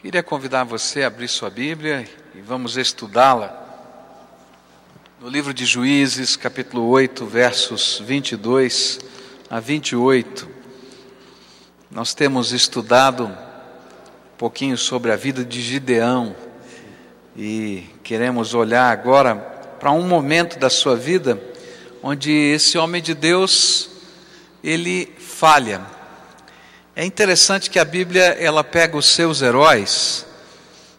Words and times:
Queria 0.00 0.22
convidar 0.22 0.62
você 0.62 1.02
a 1.02 1.08
abrir 1.08 1.26
sua 1.26 1.50
Bíblia 1.50 2.08
e 2.32 2.40
vamos 2.40 2.76
estudá-la. 2.76 3.66
No 5.20 5.28
livro 5.28 5.52
de 5.52 5.66
Juízes, 5.66 6.36
capítulo 6.36 6.86
8, 6.86 7.26
versos 7.26 8.00
22 8.06 9.00
a 9.50 9.58
28. 9.58 10.48
Nós 11.90 12.14
temos 12.14 12.52
estudado 12.52 13.24
um 13.24 14.36
pouquinho 14.38 14.78
sobre 14.78 15.10
a 15.10 15.16
vida 15.16 15.44
de 15.44 15.60
Gideão 15.60 16.36
e 17.36 17.84
queremos 18.04 18.54
olhar 18.54 18.92
agora 18.92 19.34
para 19.80 19.90
um 19.90 20.06
momento 20.06 20.60
da 20.60 20.70
sua 20.70 20.94
vida 20.94 21.42
onde 22.00 22.30
esse 22.30 22.78
homem 22.78 23.02
de 23.02 23.14
Deus 23.14 23.90
ele 24.62 25.12
falha 25.18 25.97
é 26.98 27.04
interessante 27.04 27.70
que 27.70 27.78
a 27.78 27.84
Bíblia 27.84 28.24
ela 28.40 28.64
pega 28.64 28.96
os 28.96 29.06
seus 29.06 29.40
heróis 29.40 30.26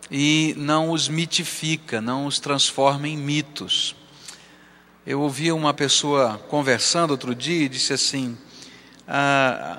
e 0.09 0.55
não 0.55 0.91
os 0.91 1.09
mitifica, 1.09 1.99
não 1.99 2.25
os 2.25 2.39
transforma 2.39 3.05
em 3.05 3.17
mitos. 3.17 3.97
Eu 5.05 5.19
ouvi 5.19 5.51
uma 5.51 5.73
pessoa 5.73 6.37
conversando 6.47 7.11
outro 7.11 7.35
dia 7.35 7.65
e 7.65 7.67
disse 7.67 7.91
assim: 7.91 8.37
ah, 9.05 9.77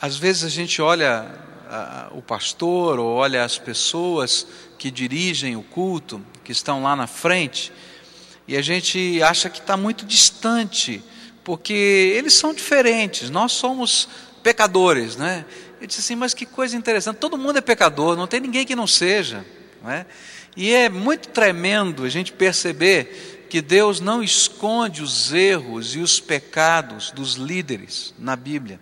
às 0.00 0.16
vezes 0.16 0.44
a 0.44 0.48
gente 0.48 0.80
olha 0.80 1.26
ah, 1.68 2.10
o 2.12 2.22
pastor 2.22 3.00
ou 3.00 3.14
olha 3.14 3.42
as 3.42 3.58
pessoas 3.58 4.46
que 4.78 4.88
dirigem 4.88 5.56
o 5.56 5.64
culto, 5.64 6.24
que 6.44 6.52
estão 6.52 6.80
lá 6.84 6.94
na 6.94 7.08
frente, 7.08 7.72
e 8.46 8.56
a 8.56 8.62
gente 8.62 9.20
acha 9.20 9.50
que 9.50 9.58
está 9.58 9.76
muito 9.76 10.06
distante, 10.06 11.02
porque 11.42 11.72
eles 12.16 12.34
são 12.34 12.54
diferentes, 12.54 13.30
nós 13.30 13.50
somos 13.50 14.08
pecadores, 14.44 15.16
né? 15.16 15.44
Ele 15.78 15.86
disse 15.88 16.00
assim, 16.00 16.14
mas 16.14 16.34
que 16.34 16.46
coisa 16.46 16.76
interessante, 16.76 17.16
todo 17.16 17.36
mundo 17.36 17.58
é 17.58 17.60
pecador, 17.62 18.14
não 18.14 18.26
tem 18.26 18.38
ninguém 18.38 18.64
que 18.64 18.76
não 18.76 18.86
seja, 18.86 19.44
não 19.82 19.90
é? 19.90 20.06
E 20.56 20.72
é 20.72 20.88
muito 20.88 21.30
tremendo 21.30 22.04
a 22.04 22.08
gente 22.08 22.30
perceber 22.30 23.46
que 23.50 23.60
Deus 23.60 24.00
não 24.00 24.22
esconde 24.22 25.02
os 25.02 25.32
erros 25.32 25.96
e 25.96 25.98
os 25.98 26.20
pecados 26.20 27.10
dos 27.10 27.34
líderes 27.34 28.14
na 28.18 28.36
Bíblia. 28.36 28.78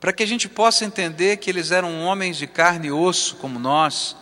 Para 0.00 0.12
que 0.12 0.22
a 0.22 0.26
gente 0.26 0.48
possa 0.48 0.84
entender 0.84 1.36
que 1.36 1.50
eles 1.50 1.70
eram 1.70 2.02
homens 2.02 2.36
de 2.36 2.46
carne 2.46 2.88
e 2.88 2.92
osso 2.92 3.36
como 3.36 3.58
nós, 3.58 4.16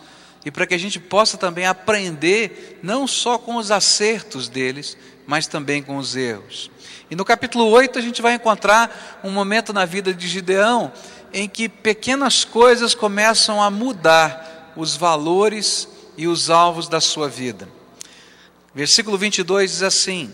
e 0.45 0.51
para 0.51 0.67
que 0.67 0.75
a 0.75 0.79
gente 0.79 0.99
possa 0.99 1.37
também 1.37 1.65
aprender 1.65 2.79
não 2.83 3.07
só 3.07 3.37
com 3.37 3.55
os 3.55 3.71
acertos 3.71 4.47
deles, 4.47 4.97
mas 5.25 5.47
também 5.47 5.81
com 5.81 5.97
os 5.97 6.15
erros. 6.15 6.69
E 7.09 7.15
no 7.15 7.23
capítulo 7.23 7.69
8 7.69 7.99
a 7.99 8.01
gente 8.01 8.21
vai 8.21 8.33
encontrar 8.33 9.21
um 9.23 9.29
momento 9.29 9.71
na 9.71 9.85
vida 9.85 10.13
de 10.13 10.27
Gideão 10.27 10.91
em 11.31 11.47
que 11.47 11.69
pequenas 11.69 12.43
coisas 12.43 12.95
começam 12.95 13.61
a 13.61 13.69
mudar 13.69 14.73
os 14.75 14.95
valores 14.95 15.87
e 16.17 16.27
os 16.27 16.49
alvos 16.49 16.87
da 16.87 16.99
sua 16.99 17.29
vida. 17.29 17.67
Versículo 18.73 19.17
22 19.17 19.71
diz 19.71 19.83
assim: 19.83 20.33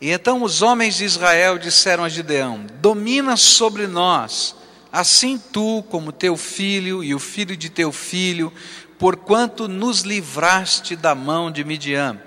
E 0.00 0.10
então 0.10 0.42
os 0.42 0.62
homens 0.62 0.96
de 0.96 1.04
Israel 1.04 1.58
disseram 1.58 2.02
a 2.02 2.08
Gideão: 2.08 2.64
Domina 2.80 3.36
sobre 3.36 3.86
nós, 3.86 4.56
assim 4.90 5.38
tu 5.52 5.84
como 5.90 6.12
teu 6.12 6.36
filho 6.36 7.04
e 7.04 7.14
o 7.14 7.18
filho 7.18 7.56
de 7.56 7.68
teu 7.68 7.92
filho, 7.92 8.52
porquanto 8.98 9.68
nos 9.68 10.00
livraste 10.00 10.96
da 10.96 11.14
mão 11.14 11.50
de 11.50 11.62
Midian. 11.62 12.18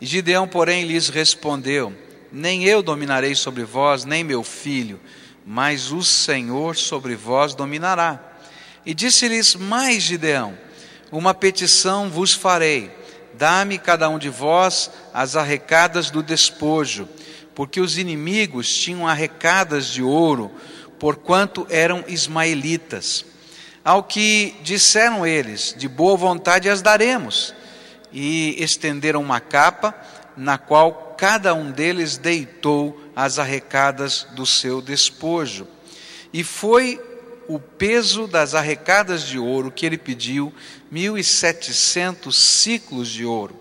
Gideão, 0.00 0.46
porém, 0.46 0.84
lhes 0.84 1.08
respondeu: 1.08 1.94
nem 2.34 2.64
eu 2.64 2.82
dominarei 2.82 3.32
sobre 3.36 3.62
vós, 3.62 4.04
nem 4.04 4.24
meu 4.24 4.42
filho, 4.42 5.00
mas 5.46 5.92
o 5.92 6.02
Senhor 6.02 6.74
sobre 6.74 7.14
vós 7.14 7.54
dominará. 7.54 8.18
E 8.84 8.92
disse-lhes 8.92 9.54
mais 9.54 10.02
Gideão: 10.02 10.58
Uma 11.12 11.32
petição 11.32 12.10
vos 12.10 12.34
farei, 12.34 12.90
dá-me 13.34 13.78
cada 13.78 14.08
um 14.08 14.18
de 14.18 14.28
vós 14.28 14.90
as 15.12 15.36
arrecadas 15.36 16.10
do 16.10 16.24
despojo, 16.24 17.08
porque 17.54 17.80
os 17.80 17.98
inimigos 17.98 18.68
tinham 18.74 19.06
arrecadas 19.06 19.86
de 19.86 20.02
ouro, 20.02 20.50
porquanto 20.98 21.64
eram 21.70 22.02
ismaelitas. 22.08 23.24
Ao 23.84 24.02
que 24.02 24.56
disseram 24.62 25.24
eles, 25.24 25.72
de 25.78 25.86
boa 25.86 26.16
vontade 26.16 26.68
as 26.68 26.82
daremos. 26.82 27.54
E 28.12 28.56
estenderam 28.62 29.20
uma 29.20 29.40
capa, 29.40 29.94
na 30.36 30.56
qual 30.56 31.13
cada 31.26 31.54
um 31.54 31.70
deles 31.70 32.18
deitou 32.18 33.00
as 33.16 33.38
arrecadas 33.38 34.26
do 34.32 34.44
seu 34.44 34.82
despojo. 34.82 35.66
E 36.30 36.44
foi 36.44 37.00
o 37.48 37.58
peso 37.58 38.26
das 38.26 38.54
arrecadas 38.54 39.22
de 39.22 39.38
ouro 39.38 39.70
que 39.70 39.86
ele 39.86 39.96
pediu, 39.96 40.52
mil 40.90 41.16
e 41.16 41.24
setecentos 41.24 42.36
ciclos 42.36 43.08
de 43.08 43.24
ouro, 43.24 43.58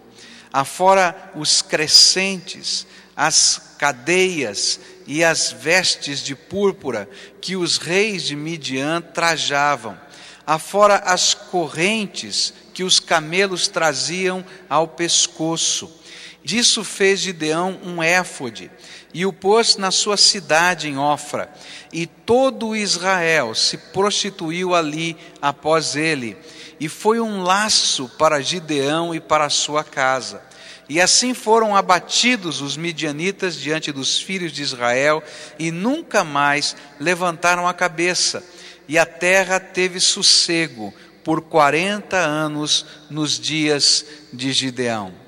afora 0.52 1.32
os 1.36 1.62
crescentes, 1.62 2.86
as 3.16 3.76
cadeias 3.78 4.78
e 5.08 5.24
as 5.24 5.54
vestes 5.54 6.20
de 6.20 6.36
púrpura 6.36 7.10
que 7.40 7.56
os 7.56 7.78
reis 7.78 8.24
de 8.24 8.36
Midian 8.36 9.00
trajavam, 9.00 9.98
afora 10.46 10.96
as 10.98 11.34
correntes 11.34 12.54
que 12.74 12.84
os 12.84 13.00
camelos 13.00 13.70
traziam 13.70 14.44
ao 14.70 14.86
pescoço 14.86 16.04
Disso 16.44 16.84
fez 16.84 17.22
Gideão 17.22 17.80
um 17.86 18.04
éfode 18.04 18.70
e 19.14 19.26
o 19.26 19.32
pôs 19.32 19.78
na 19.78 19.92
sua 19.92 20.18
cidade 20.18 20.90
em 20.90 20.98
Ofra. 20.98 21.50
E 21.92 22.06
todo 22.06 22.76
Israel 22.76 23.56
se 23.56 23.78
prostituiu 23.78 24.76
ali 24.76 25.16
após 25.42 25.96
ele. 25.96 26.36
E 26.80 26.90
foi 26.90 27.22
um 27.22 27.44
laço 27.44 28.10
para 28.18 28.42
Gideão 28.42 29.16
e 29.16 29.22
para 29.22 29.50
sua 29.50 29.86
casa. 29.86 30.42
E 30.90 31.00
assim 31.00 31.34
foram 31.34 31.76
abatidos 31.76 32.60
os 32.60 32.76
midianitas 32.76 33.56
diante 33.56 33.90
dos 33.92 34.20
filhos 34.20 34.52
de 34.52 34.62
Israel 34.62 35.24
e 35.58 35.72
nunca 35.72 36.26
mais 36.26 36.76
levantaram 37.00 37.66
a 37.66 37.74
cabeça. 37.74 38.44
E 38.86 38.98
a 38.98 39.06
terra 39.06 39.62
teve 39.62 40.02
sossego 40.02 40.94
por 41.24 41.44
quarenta 41.44 42.18
anos 42.18 42.86
nos 43.10 43.40
dias 43.40 44.06
de 44.34 44.52
Gideão. 44.52 45.23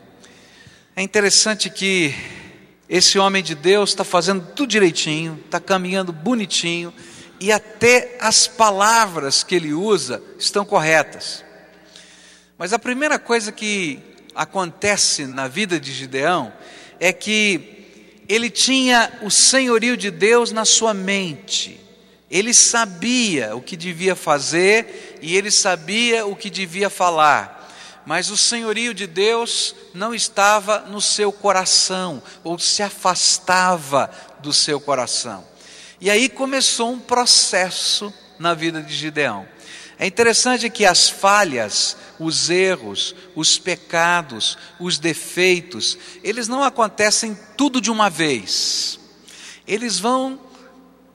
É 0.98 1.02
interessante 1.02 1.70
que 1.70 2.16
esse 2.88 3.20
homem 3.20 3.44
de 3.44 3.54
Deus 3.54 3.90
está 3.90 4.06
fazendo 4.06 4.48
tudo 4.56 4.70
direitinho, 4.70 5.38
está 5.44 5.60
caminhando 5.60 6.14
bonitinho, 6.14 6.94
e 7.38 7.52
até 7.52 8.16
as 8.22 8.48
palavras 8.48 9.44
que 9.44 9.56
ele 9.56 9.74
usa 9.74 10.24
estão 10.40 10.64
corretas. 10.64 11.44
Mas 12.58 12.72
a 12.72 12.80
primeira 12.80 13.20
coisa 13.20 13.52
que 13.52 14.00
acontece 14.34 15.26
na 15.26 15.50
vida 15.50 15.78
de 15.82 15.92
Gideão 15.92 16.54
é 16.98 17.12
que 17.12 18.24
ele 18.30 18.50
tinha 18.50 19.12
o 19.22 19.30
senhorio 19.30 19.98
de 19.98 20.10
Deus 20.10 20.54
na 20.54 20.64
sua 20.64 20.94
mente. 20.94 21.78
Ele 22.32 22.54
sabia 22.54 23.54
o 23.54 23.62
que 23.62 23.76
devia 23.76 24.16
fazer 24.16 25.20
e 25.22 25.36
ele 25.36 25.52
sabia 25.52 26.26
o 26.26 26.38
que 26.38 26.50
devia 26.50 26.90
falar 26.90 27.55
mas 28.06 28.30
o 28.30 28.38
senhorio 28.38 28.94
de 28.94 29.08
Deus 29.08 29.76
não 29.94 30.14
estava 30.14 30.80
no 30.82 31.02
seu 31.02 31.32
coração, 31.32 32.22
ou 32.44 32.60
se 32.60 32.84
afastava 32.84 34.10
do 34.40 34.54
seu 34.54 34.80
coração. 34.80 35.44
E 36.00 36.10
aí 36.10 36.30
começou 36.30 36.92
um 36.92 37.00
processo 37.00 38.14
na 38.38 38.54
vida 38.54 38.82
de 38.82 38.94
Gideão. 38.94 39.48
É 39.98 40.06
interessante 40.06 40.70
que 40.70 40.86
as 40.86 41.10
falhas, 41.10 41.96
os 42.20 42.50
erros, 42.50 43.16
os 43.34 43.58
pecados, 43.58 44.58
os 44.80 45.00
defeitos, 45.00 45.98
eles 46.22 46.48
não 46.48 46.64
acontecem 46.64 47.38
tudo 47.58 47.80
de 47.80 47.90
uma 47.90 48.10
vez. 48.10 49.00
Eles 49.66 49.98
vão, 49.98 50.40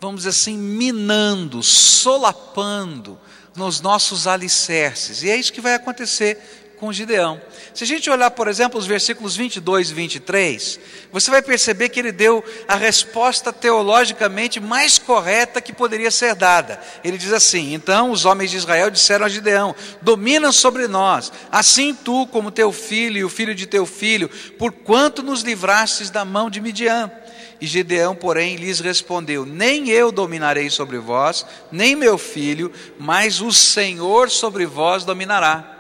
vamos 0.01 0.21
dizer 0.21 0.31
assim, 0.31 0.57
minando, 0.57 1.63
solapando 1.63 3.19
nos 3.55 3.81
nossos 3.81 4.27
alicerces. 4.27 5.23
E 5.23 5.31
é 5.31 5.37
isso 5.37 5.53
que 5.53 5.61
vai 5.61 5.75
acontecer 5.75 6.60
com 6.81 6.91
Gideão. 6.91 7.39
Se 7.75 7.85
a 7.85 7.87
gente 7.87 8.09
olhar, 8.09 8.31
por 8.31 8.49
exemplo, 8.49 8.81
os 8.81 8.87
versículos 8.87 9.37
22 9.37 9.91
e 9.91 9.95
23, 9.95 10.81
você 11.13 11.31
vai 11.31 11.43
perceber 11.43 11.91
que 11.91 12.01
ele 12.01 12.11
deu 12.11 12.43
a 12.67 12.75
resposta 12.75 13.53
teologicamente 13.53 14.59
mais 14.59 14.99
correta 14.99 15.61
que 15.61 15.75
poderia 15.75 16.11
ser 16.11 16.35
dada. 16.35 16.81
Ele 17.05 17.19
diz 17.19 17.35
assim: 17.35 17.75
Então 17.75 18.11
os 18.11 18.25
homens 18.25 18.51
de 18.51 18.57
Israel 18.57 18.91
disseram 18.91 19.27
a 19.27 19.29
Gideão: 19.29 19.77
Domina 20.01 20.51
sobre 20.53 20.89
nós, 20.89 21.31
assim 21.53 21.95
tu, 21.95 22.27
como 22.29 22.51
teu 22.51 22.73
filho 22.73 23.19
e 23.19 23.25
o 23.25 23.29
filho 23.29 23.55
de 23.55 23.67
teu 23.67 23.85
filho, 23.85 24.31
por 24.59 24.73
quanto 24.73 25.23
nos 25.23 25.43
livrastes 25.43 26.09
da 26.09 26.25
mão 26.25 26.49
de 26.49 26.63
Midian. 26.63 27.13
E 27.61 27.67
Gideão, 27.67 28.17
porém, 28.17 28.57
lhes 28.57 28.81
respondeu: 28.81 29.45
Nem 29.45 29.91
eu 29.91 30.11
dominarei 30.11 30.71
sobre 30.71 30.97
vós, 30.97 31.45
nem 31.71 31.95
meu 31.95 32.17
filho, 32.17 32.73
mas 32.99 33.43
o 33.43 33.53
Senhor 33.53 34.31
sobre 34.31 34.65
vós 34.65 35.05
dominará. 35.05 35.80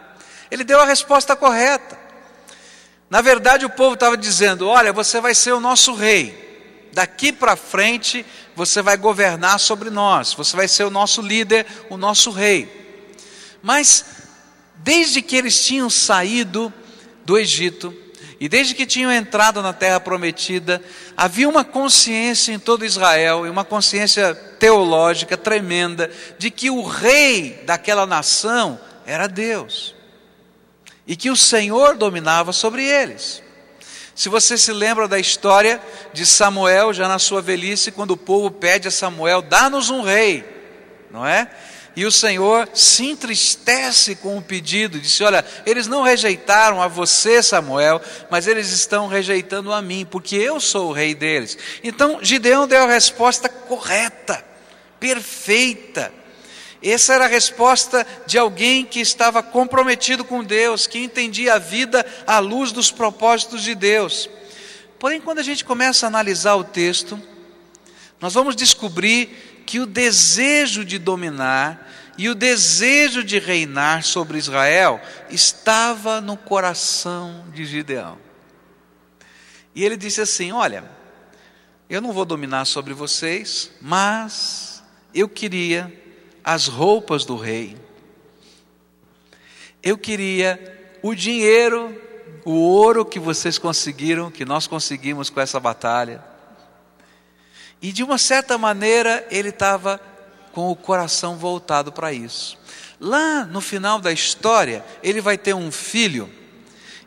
Ele 0.50 0.64
deu 0.64 0.80
a 0.80 0.84
resposta 0.84 1.36
correta. 1.36 1.98
Na 3.08 3.20
verdade, 3.20 3.64
o 3.64 3.70
povo 3.70 3.94
estava 3.94 4.16
dizendo: 4.16 4.68
Olha, 4.68 4.92
você 4.92 5.20
vai 5.20 5.34
ser 5.34 5.52
o 5.52 5.60
nosso 5.60 5.94
rei. 5.94 6.48
Daqui 6.92 7.32
para 7.32 7.56
frente, 7.56 8.26
você 8.56 8.82
vai 8.82 8.96
governar 8.96 9.60
sobre 9.60 9.90
nós. 9.90 10.34
Você 10.34 10.56
vai 10.56 10.66
ser 10.66 10.84
o 10.84 10.90
nosso 10.90 11.22
líder, 11.22 11.66
o 11.88 11.96
nosso 11.96 12.30
rei. 12.30 12.68
Mas 13.62 14.04
desde 14.76 15.22
que 15.22 15.36
eles 15.36 15.64
tinham 15.64 15.90
saído 15.90 16.72
do 17.24 17.38
Egito 17.38 17.94
e 18.40 18.48
desde 18.48 18.74
que 18.74 18.86
tinham 18.86 19.12
entrado 19.12 19.60
na 19.60 19.74
terra 19.74 20.00
prometida, 20.00 20.82
havia 21.14 21.46
uma 21.46 21.62
consciência 21.62 22.52
em 22.52 22.58
todo 22.58 22.86
Israel, 22.86 23.46
e 23.46 23.50
uma 23.50 23.66
consciência 23.66 24.34
teológica 24.34 25.36
tremenda, 25.36 26.10
de 26.38 26.50
que 26.50 26.70
o 26.70 26.82
rei 26.82 27.62
daquela 27.66 28.06
nação 28.06 28.80
era 29.04 29.26
Deus, 29.26 29.94
e 31.10 31.16
que 31.16 31.28
o 31.28 31.34
Senhor 31.34 31.96
dominava 31.96 32.52
sobre 32.52 32.86
eles. 32.86 33.42
Se 34.14 34.28
você 34.28 34.56
se 34.56 34.72
lembra 34.72 35.08
da 35.08 35.18
história 35.18 35.82
de 36.12 36.24
Samuel, 36.24 36.94
já 36.94 37.08
na 37.08 37.18
sua 37.18 37.42
velhice, 37.42 37.90
quando 37.90 38.12
o 38.12 38.16
povo 38.16 38.48
pede 38.48 38.86
a 38.86 38.92
Samuel, 38.92 39.42
dá-nos 39.42 39.90
um 39.90 40.02
rei, 40.02 40.44
não 41.10 41.26
é? 41.26 41.50
E 41.96 42.06
o 42.06 42.12
Senhor 42.12 42.68
se 42.72 43.06
entristece 43.06 44.14
com 44.14 44.38
o 44.38 44.42
pedido, 44.42 45.00
disse: 45.00 45.24
Olha, 45.24 45.44
eles 45.66 45.88
não 45.88 46.02
rejeitaram 46.04 46.80
a 46.80 46.86
você, 46.86 47.42
Samuel, 47.42 48.00
mas 48.30 48.46
eles 48.46 48.70
estão 48.70 49.08
rejeitando 49.08 49.72
a 49.72 49.82
mim, 49.82 50.06
porque 50.08 50.36
eu 50.36 50.60
sou 50.60 50.90
o 50.90 50.92
rei 50.92 51.12
deles. 51.12 51.58
Então 51.82 52.20
Gideão 52.22 52.68
deu 52.68 52.84
a 52.84 52.86
resposta 52.86 53.48
correta, 53.48 54.44
perfeita. 55.00 56.19
Essa 56.82 57.14
era 57.14 57.26
a 57.26 57.28
resposta 57.28 58.06
de 58.26 58.38
alguém 58.38 58.84
que 58.84 59.00
estava 59.00 59.42
comprometido 59.42 60.24
com 60.24 60.42
Deus, 60.42 60.86
que 60.86 60.98
entendia 60.98 61.54
a 61.54 61.58
vida 61.58 62.04
à 62.26 62.38
luz 62.38 62.72
dos 62.72 62.90
propósitos 62.90 63.62
de 63.62 63.74
Deus. 63.74 64.30
Porém, 64.98 65.20
quando 65.20 65.40
a 65.40 65.42
gente 65.42 65.64
começa 65.64 66.06
a 66.06 66.08
analisar 66.08 66.54
o 66.56 66.64
texto, 66.64 67.20
nós 68.20 68.32
vamos 68.32 68.56
descobrir 68.56 69.62
que 69.66 69.78
o 69.78 69.86
desejo 69.86 70.84
de 70.84 70.98
dominar 70.98 71.88
e 72.16 72.28
o 72.28 72.34
desejo 72.34 73.22
de 73.22 73.38
reinar 73.38 74.02
sobre 74.02 74.38
Israel 74.38 75.00
estava 75.30 76.20
no 76.20 76.36
coração 76.36 77.46
de 77.52 77.64
Gideão. 77.64 78.18
E 79.74 79.84
ele 79.84 79.96
disse 79.96 80.20
assim: 80.20 80.52
Olha, 80.52 80.84
eu 81.88 82.00
não 82.00 82.12
vou 82.12 82.24
dominar 82.24 82.64
sobre 82.64 82.92
vocês, 82.92 83.70
mas 83.80 84.82
eu 85.14 85.28
queria 85.28 85.99
as 86.44 86.66
roupas 86.66 87.24
do 87.24 87.36
rei. 87.36 87.76
Eu 89.82 89.96
queria 89.96 90.98
o 91.02 91.14
dinheiro, 91.14 92.00
o 92.44 92.52
ouro 92.52 93.04
que 93.04 93.18
vocês 93.18 93.58
conseguiram, 93.58 94.30
que 94.30 94.44
nós 94.44 94.66
conseguimos 94.66 95.30
com 95.30 95.40
essa 95.40 95.58
batalha. 95.58 96.22
E 97.80 97.92
de 97.92 98.02
uma 98.02 98.18
certa 98.18 98.58
maneira 98.58 99.26
ele 99.30 99.48
estava 99.48 100.00
com 100.52 100.70
o 100.70 100.76
coração 100.76 101.36
voltado 101.36 101.92
para 101.92 102.12
isso. 102.12 102.58
Lá 103.00 103.44
no 103.44 103.60
final 103.60 103.98
da 103.98 104.12
história, 104.12 104.84
ele 105.02 105.20
vai 105.20 105.38
ter 105.38 105.54
um 105.54 105.72
filho, 105.72 106.28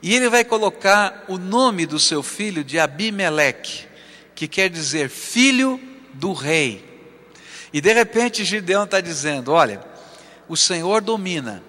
e 0.01 0.15
ele 0.15 0.27
vai 0.29 0.44
colocar 0.44 1.24
o 1.27 1.38
nome 1.38 1.86
do 1.86 2.00
seu 2.00 2.24
filho 2.24 2.63
de 2.63 2.79
Abimeleque, 2.79 3.86
que 4.33 4.47
quer 4.47 4.69
dizer 4.69 5.09
filho 5.09 5.79
do 6.13 6.33
rei. 6.33 6.93
E 7.74 7.81
de 7.81 7.92
repente 7.92 8.46
Gideão 8.46 8.84
está 8.84 9.02
dizendo: 9.02 9.52
Olha, 9.52 9.84
o 10.48 10.56
Senhor 10.56 11.02
domina, 11.02 11.64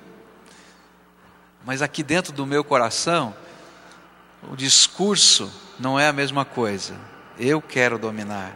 mas 1.65 1.81
aqui 1.81 2.03
dentro 2.03 2.33
do 2.33 2.45
meu 2.45 2.63
coração, 2.63 3.35
o 4.51 4.55
discurso 4.55 5.51
não 5.81 5.99
é 5.99 6.07
a 6.07 6.13
mesma 6.13 6.45
coisa. 6.45 6.95
Eu 7.39 7.63
quero 7.63 7.99
dominar. 7.99 8.55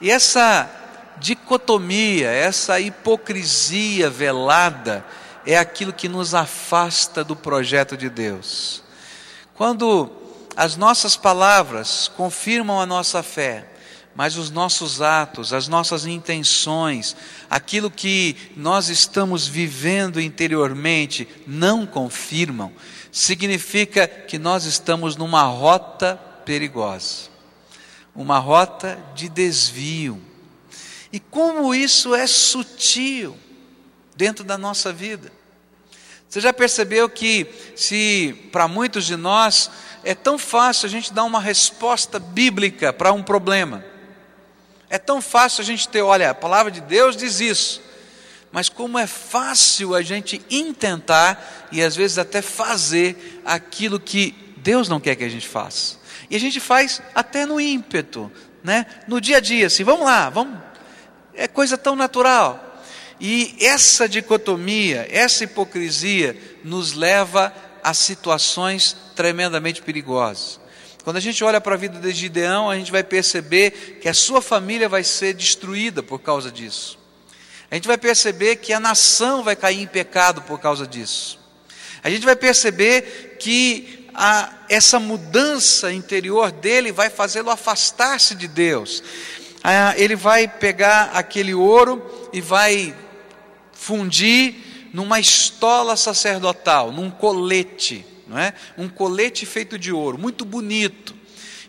E 0.00 0.10
essa 0.10 0.70
dicotomia, 1.18 2.30
essa 2.30 2.80
hipocrisia 2.80 4.08
velada, 4.08 5.04
é 5.44 5.58
aquilo 5.58 5.92
que 5.92 6.08
nos 6.08 6.34
afasta 6.34 7.24
do 7.24 7.34
projeto 7.34 7.96
de 7.96 8.08
Deus. 8.08 8.82
Quando 9.54 10.10
as 10.56 10.76
nossas 10.76 11.16
palavras 11.16 12.08
confirmam 12.16 12.80
a 12.80 12.86
nossa 12.86 13.22
fé, 13.22 13.69
mas 14.14 14.36
os 14.36 14.50
nossos 14.50 15.00
atos, 15.00 15.52
as 15.52 15.68
nossas 15.68 16.04
intenções, 16.04 17.16
aquilo 17.48 17.90
que 17.90 18.36
nós 18.56 18.88
estamos 18.88 19.46
vivendo 19.46 20.20
interiormente 20.20 21.28
não 21.46 21.86
confirmam, 21.86 22.72
significa 23.12 24.06
que 24.06 24.38
nós 24.38 24.64
estamos 24.64 25.16
numa 25.16 25.42
rota 25.42 26.16
perigosa, 26.44 27.28
uma 28.14 28.38
rota 28.38 28.98
de 29.14 29.28
desvio. 29.28 30.20
E 31.12 31.18
como 31.18 31.74
isso 31.74 32.14
é 32.14 32.26
sutil 32.26 33.36
dentro 34.14 34.44
da 34.44 34.58
nossa 34.58 34.92
vida. 34.92 35.32
Você 36.28 36.40
já 36.40 36.52
percebeu 36.52 37.08
que, 37.08 37.46
se 37.74 38.48
para 38.52 38.68
muitos 38.68 39.04
de 39.04 39.16
nós 39.16 39.70
é 40.04 40.14
tão 40.14 40.38
fácil 40.38 40.86
a 40.86 40.88
gente 40.90 41.12
dar 41.12 41.24
uma 41.24 41.40
resposta 41.40 42.20
bíblica 42.20 42.92
para 42.92 43.12
um 43.12 43.22
problema, 43.22 43.84
é 44.90 44.98
tão 44.98 45.22
fácil 45.22 45.62
a 45.62 45.64
gente 45.64 45.88
ter, 45.88 46.02
olha, 46.02 46.30
a 46.30 46.34
palavra 46.34 46.70
de 46.70 46.80
Deus 46.80 47.16
diz 47.16 47.38
isso. 47.40 47.80
Mas 48.50 48.68
como 48.68 48.98
é 48.98 49.06
fácil 49.06 49.94
a 49.94 50.02
gente 50.02 50.42
intentar 50.50 51.68
e 51.70 51.80
às 51.80 51.94
vezes 51.94 52.18
até 52.18 52.42
fazer 52.42 53.40
aquilo 53.44 54.00
que 54.00 54.34
Deus 54.56 54.88
não 54.88 54.98
quer 54.98 55.14
que 55.14 55.22
a 55.22 55.28
gente 55.28 55.46
faça. 55.46 55.96
E 56.28 56.34
a 56.34 56.40
gente 56.40 56.58
faz 56.58 57.00
até 57.14 57.46
no 57.46 57.60
ímpeto, 57.60 58.30
né? 58.62 58.84
No 59.06 59.20
dia 59.20 59.36
a 59.36 59.40
dia, 59.40 59.68
assim, 59.68 59.84
vamos 59.84 60.04
lá, 60.04 60.28
vamos. 60.28 60.58
É 61.34 61.46
coisa 61.46 61.78
tão 61.78 61.94
natural. 61.94 62.82
E 63.20 63.56
essa 63.60 64.08
dicotomia, 64.08 65.06
essa 65.10 65.44
hipocrisia 65.44 66.36
nos 66.64 66.92
leva 66.94 67.54
a 67.82 67.94
situações 67.94 68.96
tremendamente 69.14 69.82
perigosas. 69.82 70.59
Quando 71.02 71.16
a 71.16 71.20
gente 71.20 71.42
olha 71.42 71.60
para 71.60 71.74
a 71.74 71.78
vida 71.78 71.98
de 71.98 72.12
Gideão, 72.12 72.68
a 72.68 72.76
gente 72.76 72.92
vai 72.92 73.02
perceber 73.02 73.98
que 74.00 74.08
a 74.08 74.14
sua 74.14 74.42
família 74.42 74.88
vai 74.88 75.02
ser 75.02 75.32
destruída 75.34 76.02
por 76.02 76.18
causa 76.18 76.50
disso. 76.50 76.98
A 77.70 77.74
gente 77.74 77.88
vai 77.88 77.96
perceber 77.96 78.56
que 78.56 78.72
a 78.72 78.80
nação 78.80 79.42
vai 79.42 79.56
cair 79.56 79.80
em 79.80 79.86
pecado 79.86 80.42
por 80.42 80.58
causa 80.58 80.86
disso. 80.86 81.38
A 82.02 82.10
gente 82.10 82.24
vai 82.24 82.36
perceber 82.36 83.36
que 83.38 84.08
a, 84.14 84.52
essa 84.68 84.98
mudança 84.98 85.92
interior 85.92 86.50
dele 86.50 86.92
vai 86.92 87.08
fazê-lo 87.08 87.50
afastar-se 87.50 88.34
de 88.34 88.48
Deus. 88.48 89.02
Ah, 89.62 89.94
ele 89.96 90.16
vai 90.16 90.48
pegar 90.48 91.10
aquele 91.14 91.54
ouro 91.54 92.28
e 92.32 92.40
vai 92.40 92.94
fundir 93.72 94.56
numa 94.92 95.20
estola 95.20 95.96
sacerdotal, 95.96 96.90
num 96.90 97.10
colete 97.10 98.04
não 98.30 98.38
é? 98.38 98.54
Um 98.78 98.88
colete 98.88 99.44
feito 99.44 99.76
de 99.76 99.92
ouro, 99.92 100.16
muito 100.16 100.44
bonito. 100.44 101.16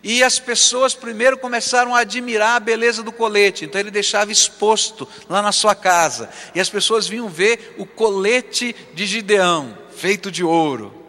E 0.04 0.24
as 0.24 0.40
pessoas 0.40 0.94
primeiro 0.94 1.38
começaram 1.38 1.96
a 1.96 2.00
admirar 2.00 2.56
a 2.56 2.60
beleza 2.60 3.04
do 3.04 3.12
colete, 3.12 3.66
então 3.66 3.82
ele 3.82 3.92
deixava 3.92 4.32
exposto 4.32 5.08
lá 5.28 5.42
na 5.42 5.52
sua 5.52 5.74
casa. 5.74 6.30
E 6.54 6.60
as 6.60 6.70
pessoas 6.70 7.08
vinham 7.08 7.28
ver 7.28 7.76
o 7.80 7.86
colete 7.86 8.76
de 8.94 9.06
Gideão, 9.08 9.76
feito 9.96 10.32
de 10.32 10.44
ouro. 10.44 11.00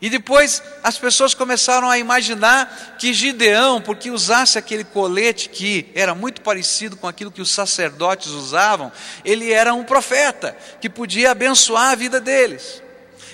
E 0.00 0.08
depois 0.08 0.62
as 0.82 0.96
pessoas 0.96 1.34
começaram 1.34 1.90
a 1.90 1.98
imaginar 1.98 2.96
que 2.98 3.12
Gideão, 3.12 3.80
porque 3.80 4.10
usasse 4.10 4.58
aquele 4.58 4.84
colete 4.84 5.48
que 5.48 5.90
era 5.94 6.14
muito 6.14 6.40
parecido 6.42 6.96
com 6.96 7.08
aquilo 7.08 7.32
que 7.32 7.42
os 7.42 7.50
sacerdotes 7.50 8.28
usavam, 8.28 8.92
ele 9.24 9.50
era 9.52 9.74
um 9.74 9.84
profeta 9.84 10.56
que 10.80 10.88
podia 10.88 11.30
abençoar 11.32 11.90
a 11.90 11.96
vida 11.96 12.20
deles 12.20 12.82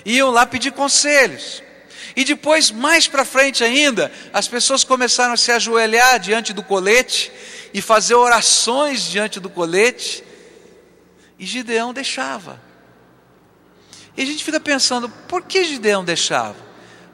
iam 0.05 0.29
lá 0.29 0.45
pedir 0.45 0.71
conselhos. 0.71 1.63
E 2.15 2.23
depois, 2.23 2.71
mais 2.71 3.07
para 3.07 3.25
frente 3.25 3.63
ainda, 3.63 4.11
as 4.31 4.47
pessoas 4.47 4.83
começaram 4.83 5.33
a 5.33 5.37
se 5.37 5.51
ajoelhar 5.51 6.19
diante 6.19 6.53
do 6.53 6.63
colete 6.63 7.31
e 7.73 7.81
fazer 7.81 8.15
orações 8.15 9.03
diante 9.03 9.39
do 9.39 9.49
colete. 9.49 10.23
E 11.37 11.45
Gideão 11.45 11.93
deixava. 11.93 12.61
E 14.15 14.21
a 14.21 14.25
gente 14.25 14.43
fica 14.43 14.59
pensando, 14.59 15.09
por 15.27 15.41
que 15.41 15.65
Gideão 15.65 16.05
deixava? 16.05 16.55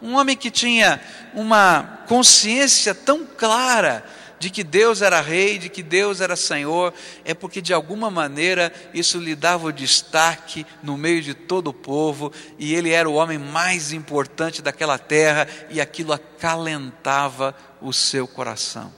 Um 0.02 0.16
homem 0.16 0.38
que 0.38 0.52
tinha 0.52 1.02
uma 1.34 2.04
consciência 2.08 2.94
tão 2.94 3.26
clara 3.26 4.06
de 4.42 4.50
que 4.50 4.64
Deus 4.64 5.04
era 5.04 5.22
rei, 5.22 5.60
de 5.60 5.70
que 5.70 5.84
Deus 5.84 6.20
era 6.20 6.36
Senhor, 6.36 6.92
é 7.24 7.32
porque 7.32 7.62
de 7.62 7.76
alguma 7.76 8.10
maneira 8.10 8.74
isso 8.92 9.20
lhe 9.20 9.36
dava 9.36 9.68
o 9.68 9.72
destaque 9.72 10.66
no 10.82 10.98
meio 10.98 11.22
de 11.22 11.36
todo 11.36 11.68
o 11.68 11.74
povo, 11.74 12.34
e 12.58 12.74
ele 12.74 12.90
era 12.90 13.08
o 13.08 13.14
homem 13.14 13.38
mais 13.38 13.94
importante 13.94 14.60
daquela 14.60 14.98
terra, 14.98 15.48
e 15.70 15.80
aquilo 15.80 16.12
acalentava 16.12 17.56
o 17.80 17.94
seu 17.94 18.28
coração. 18.28 18.92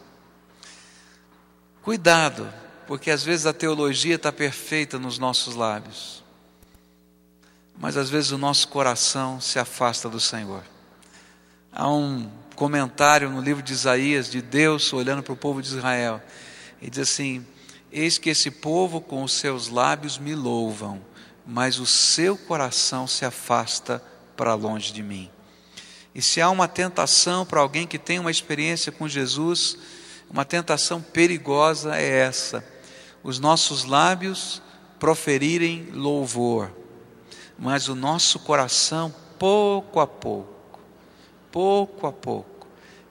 Cuidado, 1.81 2.49
porque 2.87 3.11
às 3.11 3.21
vezes 3.21 3.45
a 3.45 3.51
teologia 3.51 4.15
está 4.15 4.31
perfeita 4.31 4.97
nos 4.97 5.19
nossos 5.19 5.55
lábios, 5.55 6.23
mas 7.77 7.97
às 7.97 8.09
vezes 8.09 8.31
o 8.31 8.37
nosso 8.37 8.69
coração 8.69 9.41
se 9.41 9.59
afasta 9.59 10.07
do 10.07 10.21
Senhor. 10.21 10.63
Há 11.69 11.89
um 11.89 12.31
comentário 12.63 13.29
no 13.29 13.41
livro 13.41 13.61
de 13.61 13.73
Isaías 13.73 14.31
de 14.31 14.41
Deus 14.41 14.93
olhando 14.93 15.21
para 15.21 15.33
o 15.33 15.35
povo 15.35 15.61
de 15.61 15.67
Israel. 15.67 16.21
E 16.81 16.89
diz 16.89 16.99
assim: 16.99 17.45
Eis 17.91 18.17
que 18.17 18.29
esse 18.29 18.49
povo 18.49 19.01
com 19.01 19.21
os 19.21 19.33
seus 19.33 19.67
lábios 19.67 20.17
me 20.17 20.33
louvam, 20.33 21.01
mas 21.45 21.77
o 21.77 21.85
seu 21.85 22.37
coração 22.37 23.05
se 23.05 23.25
afasta 23.25 24.01
para 24.37 24.53
longe 24.53 24.93
de 24.93 25.03
mim. 25.03 25.29
E 26.15 26.21
se 26.21 26.39
há 26.39 26.49
uma 26.49 26.65
tentação 26.65 27.45
para 27.45 27.59
alguém 27.59 27.85
que 27.85 27.99
tem 27.99 28.17
uma 28.17 28.31
experiência 28.31 28.93
com 28.93 29.09
Jesus, 29.09 29.77
uma 30.29 30.45
tentação 30.45 31.01
perigosa 31.01 31.97
é 31.97 32.19
essa: 32.19 32.65
os 33.21 33.39
nossos 33.39 33.83
lábios 33.83 34.61
proferirem 34.97 35.89
louvor, 35.91 36.71
mas 37.59 37.89
o 37.89 37.93
nosso 37.93 38.39
coração, 38.39 39.13
pouco 39.37 39.99
a 39.99 40.07
pouco, 40.07 40.79
pouco 41.51 42.07
a 42.07 42.11
pouco, 42.13 42.52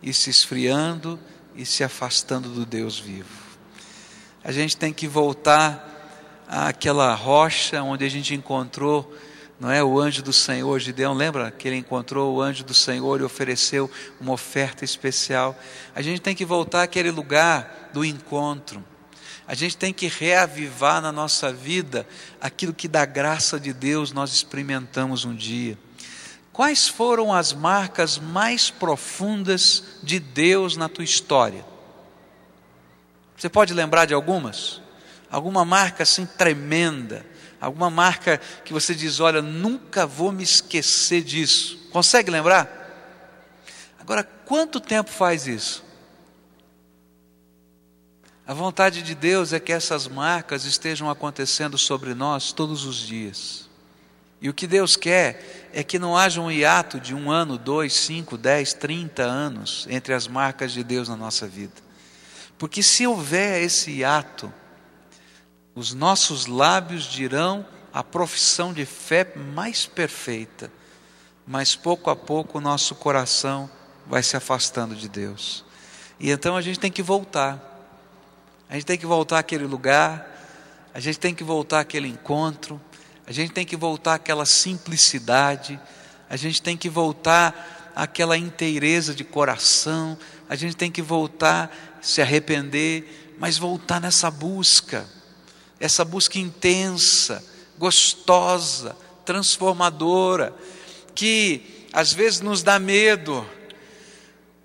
e 0.03 0.13
se 0.13 0.31
esfriando 0.31 1.19
e 1.55 1.65
se 1.65 1.85
afastando 1.85 2.49
do 2.49 2.67
Deus 2.67 2.99
vivo. 2.99 3.43
A 4.43 4.51
gente 4.51 4.77
tem 4.77 4.93
que 4.93 5.07
voltar 5.07 5.89
àquela 6.49 7.15
rocha 7.15 7.83
onde 7.83 8.05
a 8.05 8.09
gente 8.09 8.35
encontrou 8.35 9.13
não 9.63 9.71
é 9.71 9.81
o 9.81 10.01
anjo 10.01 10.25
do 10.25 10.33
Senhor, 10.33 10.77
Gideão, 10.81 11.15
lembra 11.15 11.49
que 11.53 11.69
ele 11.69 11.77
encontrou 11.77 12.35
o 12.35 12.43
anjo 12.43 12.65
do 12.65 12.75
Senhor 12.75 13.21
e 13.21 13.23
ofereceu 13.23 13.89
uma 14.21 14.33
oferta 14.33 14.85
especial? 14.85 15.57
A 15.95 16.03
gente 16.03 16.21
tem 16.21 16.35
que 16.35 16.45
voltar 16.45 16.83
àquele 16.83 17.13
lugar 17.13 17.91
do 17.93 18.05
encontro. 18.05 18.85
A 19.47 19.55
gente 19.55 19.77
tem 19.77 19.93
que 19.93 20.09
reavivar 20.09 21.01
na 21.01 21.13
nossa 21.13 21.53
vida 21.53 22.05
aquilo 22.41 22.75
que 22.75 22.89
da 22.89 23.07
graça 23.07 23.61
de 23.61 23.73
Deus 23.73 24.11
nós 24.11 24.33
experimentamos 24.33 25.25
um 25.25 25.33
dia. 25.33 25.79
Quais 26.53 26.87
foram 26.87 27.33
as 27.33 27.53
marcas 27.53 28.19
mais 28.19 28.71
profundas 28.71 29.83
de 30.03 30.21
Deus 30.21 30.77
na 30.77 30.89
tua 30.89 31.05
história? 31.05 31.65
Você 33.37 33.49
pode 33.49 33.73
lembrar 33.73 34.05
de 34.05 34.13
algumas? 34.13 34.81
Alguma 35.31 35.65
marca 35.65 36.03
assim 36.03 36.27
tremenda? 36.27 37.25
Alguma 37.59 37.89
marca 37.89 38.39
que 38.65 38.73
você 38.73 38.95
diz, 38.95 39.19
olha, 39.19 39.41
nunca 39.41 40.07
vou 40.07 40.31
me 40.31 40.43
esquecer 40.43 41.23
disso. 41.23 41.89
Consegue 41.91 42.31
lembrar? 42.31 42.69
Agora, 43.99 44.23
quanto 44.23 44.79
tempo 44.79 45.11
faz 45.11 45.47
isso? 45.47 45.83
A 48.47 48.53
vontade 48.53 49.01
de 49.03 49.15
Deus 49.15 49.53
é 49.53 49.61
que 49.61 49.73
essas 49.73 50.07
marcas 50.07 50.65
estejam 50.65 51.09
acontecendo 51.09 51.79
sobre 51.79 52.13
nós 52.13 52.53
todos 52.53 52.85
os 52.85 52.97
dias. 52.97 53.71
E 54.43 54.49
o 54.49 54.53
que 54.53 54.67
Deus 54.67 54.97
quer 54.97 55.71
é 55.73 55.85
que 55.85 56.01
não 56.01 56.17
haja 56.17 56.41
um 56.41 56.51
hiato 56.51 56.99
de 56.99 57.15
um 57.15 57.31
ano, 57.31 57.57
dois, 57.57 57.93
cinco, 57.93 58.37
dez, 58.37 58.75
trinta 58.75 59.23
anos 59.23 59.87
entre 59.89 60.13
as 60.13 60.27
marcas 60.27 60.73
de 60.73 60.83
Deus 60.83 61.09
na 61.09 61.17
nossa 61.17 61.47
vida. 61.47 61.81
Porque 62.59 62.83
se 62.83 63.07
houver 63.07 63.63
esse 63.63 63.93
hiato, 63.93 64.53
os 65.77 65.95
nossos 65.95 66.47
lábios 66.47 67.05
dirão 67.05 67.65
a 67.93 68.03
profissão 68.03 68.73
de 68.73 68.85
fé 68.85 69.33
mais 69.55 69.87
perfeita, 69.87 70.73
mas 71.47 71.77
pouco 71.77 72.11
a 72.11 72.17
pouco 72.17 72.59
o 72.59 72.61
nosso 72.61 72.97
coração 72.97 73.71
vai 74.09 74.25
se 74.25 74.37
afastando 74.37 74.97
de 74.97 75.09
Deus. 75.09 75.65
E 76.19 76.31
então 76.31 76.57
a 76.57 76.61
gente 76.61 76.81
tem 76.81 76.91
que 76.91 77.03
voltar. 77.03 77.69
A 78.69 78.75
gente 78.75 78.87
tem 78.87 78.99
que 78.99 79.07
voltar 79.07 79.39
àquele 79.39 79.67
lugar, 79.67 80.27
a 80.93 80.99
gente 80.99 81.21
tem 81.21 81.33
que 81.33 81.45
voltar 81.45 81.79
àquele 81.79 82.09
encontro, 82.09 82.81
a 83.27 83.33
gente 83.33 83.53
tem 83.53 83.65
que 83.65 83.77
voltar 83.77 84.15
àquela 84.15 84.47
simplicidade, 84.47 85.79
a 86.29 86.37
gente 86.37 86.61
tem 86.61 86.77
que 86.77 86.89
voltar 86.89 87.93
àquela 87.95 88.37
inteireza 88.37 89.15
de 89.15 89.25
coração, 89.25 90.19
a 90.49 90.57
gente 90.57 90.77
tem 90.77 90.91
que 90.91 91.03
voltar, 91.03 91.99
se 92.01 92.21
arrepender, 92.21 93.35
mas 93.39 93.59
voltar 93.59 94.01
nessa 94.01 94.31
busca 94.31 95.07
essa 95.83 96.05
busca 96.05 96.39
intensa, 96.39 97.45
gostosa, 97.77 98.97
transformadora, 99.25 100.55
que 101.13 101.89
às 101.93 102.13
vezes 102.13 102.41
nos 102.41 102.63
dá 102.63 102.79
medo, 102.79 103.45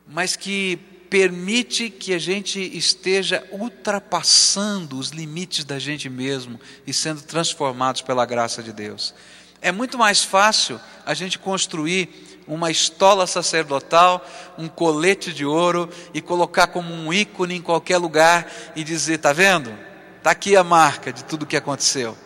mas 0.05 0.35
que 0.35 0.77
permite 1.09 1.89
que 1.89 2.13
a 2.13 2.19
gente 2.19 2.59
esteja 2.59 3.43
ultrapassando 3.51 4.97
os 4.97 5.09
limites 5.09 5.63
da 5.63 5.79
gente 5.79 6.09
mesmo 6.09 6.59
e 6.85 6.93
sendo 6.93 7.21
transformados 7.21 8.01
pela 8.01 8.25
graça 8.25 8.61
de 8.61 8.71
Deus. 8.71 9.13
É 9.61 9.71
muito 9.71 9.97
mais 9.97 10.23
fácil 10.23 10.79
a 11.05 11.13
gente 11.13 11.39
construir 11.39 12.43
uma 12.47 12.71
estola 12.71 13.27
sacerdotal, 13.27 14.25
um 14.57 14.67
colete 14.67 15.33
de 15.33 15.45
ouro 15.45 15.89
e 16.13 16.21
colocar 16.21 16.67
como 16.67 16.93
um 16.93 17.11
ícone 17.11 17.55
em 17.55 17.61
qualquer 17.61 17.97
lugar 17.97 18.49
e 18.75 18.83
dizer: 18.83 19.15
está 19.15 19.33
vendo? 19.33 19.73
Está 20.17 20.31
aqui 20.31 20.55
a 20.55 20.63
marca 20.63 21.11
de 21.11 21.23
tudo 21.23 21.43
o 21.43 21.45
que 21.45 21.57
aconteceu. 21.57 22.17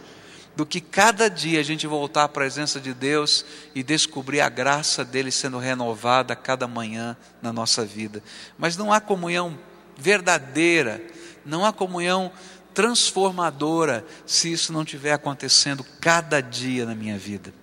Do 0.56 0.66
que 0.66 0.82
cada 0.82 1.30
dia 1.30 1.60
a 1.60 1.64
gente 1.64 1.88
voltar 1.88 2.26
à 2.26 2.30
presença 2.30 2.80
de 2.80 2.94
Deus 2.94 3.46
e 3.74 3.82
descobrir 3.82 4.42
a 4.42 4.50
graça 4.50 5.06
dele 5.06 5.32
sendo 5.32 5.58
renovada 5.58 6.34
a 6.34 6.36
cada 6.36 6.68
manhã 6.68 7.16
na 7.42 7.54
nossa 7.54 7.86
vida. 7.86 8.22
Mas 8.58 8.76
não 8.76 8.92
há 8.92 9.00
comunhão 9.00 9.58
verdadeira, 9.98 11.02
não 11.46 11.66
há 11.66 11.72
comunhão 11.72 12.32
transformadora 12.74 14.06
se 14.26 14.52
isso 14.52 14.74
não 14.74 14.84
estiver 14.84 15.14
acontecendo 15.14 15.86
cada 16.00 16.42
dia 16.42 16.86
na 16.86 16.96
minha 16.96 17.18
vida. 17.18 17.54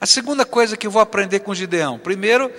A 0.00 0.06
segunda 0.06 0.44
coisa 0.44 0.76
que 0.76 0.86
eu 0.86 0.90
vou 0.90 1.02
aprender 1.02 1.40
com 1.40 1.54
Gideão: 1.54 1.98
primeiro, 1.98 2.50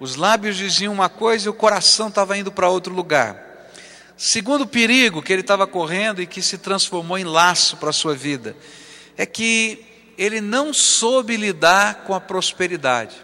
os 0.00 0.16
lábios 0.16 0.56
diziam 0.56 0.92
uma 0.92 1.08
coisa 1.08 1.46
e 1.46 1.50
o 1.50 1.54
coração 1.54 2.08
estava 2.08 2.36
indo 2.36 2.50
para 2.50 2.68
outro 2.68 2.94
lugar. 2.94 3.52
Segundo 4.16 4.66
perigo 4.66 5.22
que 5.22 5.32
ele 5.32 5.42
estava 5.42 5.66
correndo 5.66 6.22
e 6.22 6.26
que 6.26 6.40
se 6.40 6.58
transformou 6.58 7.18
em 7.18 7.24
laço 7.24 7.76
para 7.76 7.90
a 7.90 7.92
sua 7.92 8.14
vida, 8.14 8.56
é 9.16 9.26
que 9.26 9.84
ele 10.16 10.40
não 10.40 10.72
soube 10.72 11.36
lidar 11.36 12.04
com 12.04 12.14
a 12.14 12.20
prosperidade. 12.20 13.16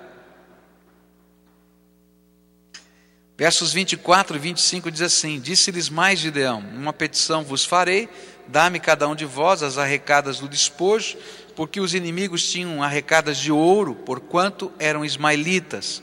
Versos 3.36 3.72
24 3.72 4.36
e 4.36 4.38
25 4.40 4.90
diz 4.90 5.02
assim: 5.02 5.38
Disse-lhes 5.38 5.88
mais 5.88 6.18
Gideão: 6.18 6.58
Uma 6.58 6.92
petição 6.92 7.44
vos 7.44 7.64
farei, 7.64 8.08
dá-me 8.48 8.80
cada 8.80 9.06
um 9.06 9.14
de 9.14 9.24
vós 9.24 9.62
as 9.62 9.78
arrecadas 9.78 10.40
do 10.40 10.48
despojo, 10.48 11.16
porque 11.54 11.80
os 11.80 11.94
inimigos 11.94 12.50
tinham 12.50 12.82
arrecadas 12.82 13.38
de 13.38 13.52
ouro, 13.52 13.94
porquanto 13.94 14.72
eram 14.78 15.04
ismaelitas. 15.04 16.02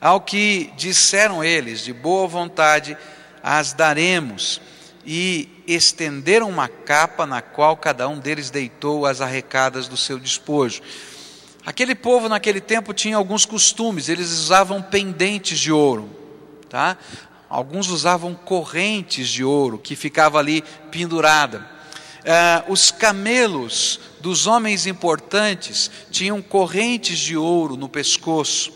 Ao 0.00 0.20
que 0.20 0.72
disseram 0.76 1.44
eles, 1.44 1.84
de 1.84 1.92
boa 1.92 2.26
vontade, 2.26 2.98
as 3.40 3.72
daremos. 3.72 4.60
E 5.06 5.48
estenderam 5.66 6.48
uma 6.48 6.68
capa 6.68 7.26
na 7.26 7.42
qual 7.42 7.76
cada 7.76 8.08
um 8.08 8.18
deles 8.18 8.50
deitou 8.50 9.06
as 9.06 9.20
arrecadas 9.20 9.88
do 9.88 9.96
seu 9.96 10.18
despojo. 10.18 10.82
Aquele 11.66 11.94
povo 11.94 12.28
naquele 12.28 12.60
tempo 12.60 12.92
tinha 12.92 13.16
alguns 13.16 13.46
costumes, 13.46 14.08
eles 14.08 14.30
usavam 14.30 14.82
pendentes 14.82 15.58
de 15.58 15.72
ouro, 15.72 16.10
tá? 16.68 16.98
Alguns 17.48 17.88
usavam 17.88 18.34
correntes 18.34 19.28
de 19.28 19.42
ouro 19.42 19.78
que 19.78 19.96
ficava 19.96 20.38
ali 20.38 20.62
pendurada. 20.90 21.74
Uh, 22.24 22.72
os 22.72 22.90
camelos 22.90 24.00
dos 24.20 24.46
homens 24.46 24.86
importantes 24.86 25.90
tinham 26.10 26.40
correntes 26.40 27.18
de 27.18 27.36
ouro 27.36 27.76
no 27.76 27.88
pescoço, 27.88 28.72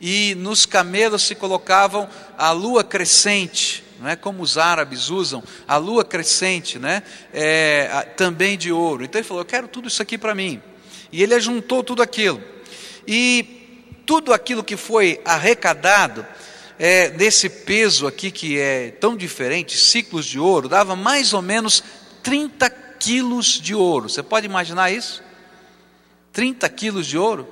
e 0.00 0.34
nos 0.36 0.64
camelos 0.64 1.22
se 1.22 1.34
colocavam 1.34 2.08
a 2.38 2.50
lua 2.52 2.82
crescente, 2.82 3.84
não 4.00 4.08
é 4.08 4.16
como 4.16 4.42
os 4.42 4.56
árabes 4.56 5.10
usam, 5.10 5.42
a 5.68 5.76
lua 5.76 6.04
crescente, 6.04 6.78
né? 6.78 7.02
É, 7.34 8.08
também 8.16 8.56
de 8.56 8.72
ouro. 8.72 9.04
Então 9.04 9.18
ele 9.18 9.28
falou: 9.28 9.42
Eu 9.42 9.46
quero 9.46 9.68
tudo 9.68 9.88
isso 9.88 10.00
aqui 10.00 10.16
para 10.16 10.34
mim. 10.34 10.62
E 11.12 11.22
ele 11.22 11.34
ajuntou 11.34 11.84
tudo 11.84 12.02
aquilo. 12.02 12.42
E 13.06 14.02
tudo 14.06 14.32
aquilo 14.32 14.64
que 14.64 14.76
foi 14.76 15.20
arrecadado, 15.24 16.26
é, 16.78 17.10
desse 17.10 17.50
peso 17.50 18.06
aqui 18.06 18.30
que 18.30 18.58
é 18.58 18.92
tão 18.92 19.14
diferente, 19.14 19.76
ciclos 19.76 20.24
de 20.24 20.38
ouro, 20.38 20.66
dava 20.66 20.96
mais 20.96 21.34
ou 21.34 21.42
menos 21.42 21.84
30 22.22 22.70
quilos 22.98 23.60
de 23.60 23.74
ouro. 23.74 24.08
Você 24.08 24.22
pode 24.22 24.46
imaginar 24.46 24.90
isso? 24.90 25.22
30 26.32 26.66
quilos 26.70 27.06
de 27.06 27.18
ouro? 27.18 27.46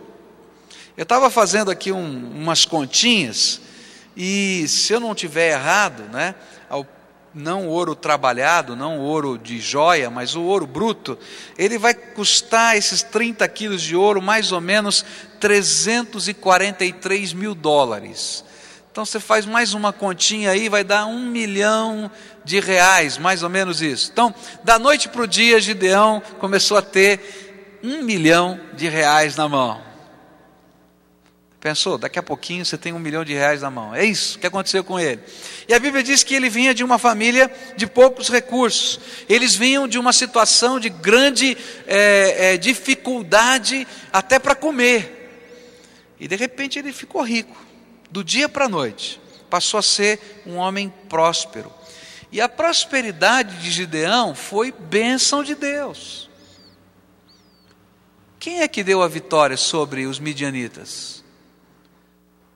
Eu 0.98 1.04
estava 1.04 1.30
fazendo 1.30 1.70
aqui 1.70 1.92
um, 1.92 2.32
umas 2.34 2.64
continhas 2.64 3.60
e 4.16 4.66
se 4.66 4.92
eu 4.92 4.98
não 4.98 5.14
tiver 5.14 5.52
errado, 5.52 6.02
né, 6.12 6.34
não 7.32 7.68
ouro 7.68 7.94
trabalhado, 7.94 8.74
não 8.74 8.98
ouro 8.98 9.38
de 9.38 9.60
joia, 9.60 10.10
mas 10.10 10.34
o 10.34 10.42
ouro 10.42 10.66
bruto, 10.66 11.16
ele 11.56 11.78
vai 11.78 11.94
custar 11.94 12.76
esses 12.76 13.00
30 13.00 13.46
quilos 13.46 13.80
de 13.80 13.94
ouro 13.94 14.20
mais 14.20 14.50
ou 14.50 14.60
menos 14.60 15.04
343 15.38 17.32
mil 17.32 17.54
dólares. 17.54 18.44
Então 18.90 19.04
você 19.04 19.20
faz 19.20 19.46
mais 19.46 19.74
uma 19.74 19.92
continha 19.92 20.50
aí, 20.50 20.68
vai 20.68 20.82
dar 20.82 21.06
um 21.06 21.26
milhão 21.26 22.10
de 22.44 22.58
reais, 22.58 23.16
mais 23.18 23.44
ou 23.44 23.48
menos 23.48 23.80
isso. 23.80 24.10
Então, 24.12 24.34
da 24.64 24.80
noite 24.80 25.08
para 25.08 25.22
o 25.22 25.28
dia, 25.28 25.60
Gideão 25.60 26.20
começou 26.40 26.76
a 26.76 26.82
ter 26.82 27.78
um 27.84 28.02
milhão 28.02 28.58
de 28.74 28.88
reais 28.88 29.36
na 29.36 29.48
mão. 29.48 29.87
Pensou, 31.60 31.98
daqui 31.98 32.18
a 32.18 32.22
pouquinho 32.22 32.64
você 32.64 32.78
tem 32.78 32.92
um 32.92 33.00
milhão 33.00 33.24
de 33.24 33.34
reais 33.34 33.62
na 33.62 33.70
mão. 33.70 33.92
É 33.92 34.04
isso 34.04 34.38
que 34.38 34.46
aconteceu 34.46 34.84
com 34.84 34.98
ele. 34.98 35.20
E 35.66 35.74
a 35.74 35.78
Bíblia 35.80 36.04
diz 36.04 36.22
que 36.22 36.34
ele 36.34 36.48
vinha 36.48 36.72
de 36.72 36.84
uma 36.84 36.98
família 36.98 37.50
de 37.76 37.84
poucos 37.84 38.28
recursos. 38.28 39.00
Eles 39.28 39.56
vinham 39.56 39.88
de 39.88 39.98
uma 39.98 40.12
situação 40.12 40.78
de 40.78 40.88
grande 40.88 41.58
é, 41.84 42.54
é, 42.54 42.56
dificuldade 42.56 43.88
até 44.12 44.38
para 44.38 44.54
comer. 44.54 45.16
E 46.20 46.28
de 46.28 46.36
repente 46.36 46.78
ele 46.78 46.92
ficou 46.92 47.22
rico, 47.22 47.56
do 48.08 48.22
dia 48.22 48.48
para 48.48 48.66
a 48.66 48.68
noite. 48.68 49.20
Passou 49.50 49.78
a 49.78 49.82
ser 49.82 50.42
um 50.46 50.56
homem 50.56 50.92
próspero. 51.08 51.72
E 52.30 52.40
a 52.40 52.48
prosperidade 52.48 53.56
de 53.56 53.70
Gideão 53.70 54.32
foi 54.32 54.70
bênção 54.70 55.42
de 55.42 55.56
Deus. 55.56 56.30
Quem 58.38 58.60
é 58.60 58.68
que 58.68 58.84
deu 58.84 59.02
a 59.02 59.08
vitória 59.08 59.56
sobre 59.56 60.06
os 60.06 60.20
midianitas? 60.20 61.17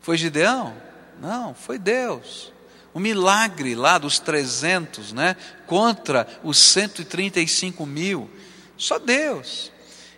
Foi 0.03 0.17
Gideão? 0.19 0.75
Não, 1.21 1.55
foi 1.55 1.79
Deus. 1.79 2.53
O 2.93 2.99
milagre 3.01 3.75
lá 3.75 3.97
dos 3.97 4.19
300, 4.19 5.13
né, 5.13 5.37
contra 5.67 6.27
os 6.43 6.59
135 6.59 7.87
mil, 7.87 8.29
só 8.77 8.99
Deus. 8.99 9.73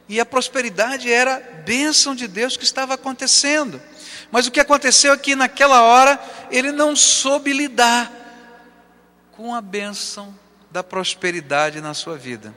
E 0.08 0.18
a 0.18 0.26
prosperidade 0.26 1.10
era 1.10 1.40
bênção 1.64 2.14
de 2.14 2.26
Deus 2.26 2.56
que 2.56 2.64
estava 2.64 2.94
acontecendo. 2.94 3.80
Mas 4.30 4.46
o 4.46 4.50
que 4.50 4.60
aconteceu 4.60 5.12
é 5.12 5.16
que 5.16 5.36
naquela 5.36 5.82
hora 5.82 6.18
ele 6.50 6.72
não 6.72 6.96
soube 6.96 7.52
lidar 7.52 8.10
com 9.32 9.54
a 9.54 9.60
bênção 9.60 10.34
da 10.70 10.82
prosperidade 10.82 11.80
na 11.80 11.94
sua 11.94 12.16
vida. 12.16 12.54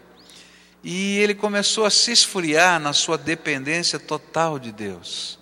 E 0.84 1.18
ele 1.18 1.36
começou 1.36 1.86
a 1.86 1.90
se 1.90 2.12
esfriar 2.12 2.80
na 2.80 2.94
sua 2.94 3.18
dependência 3.18 4.00
total 4.00 4.58
de 4.58 4.72
Deus. 4.72 5.38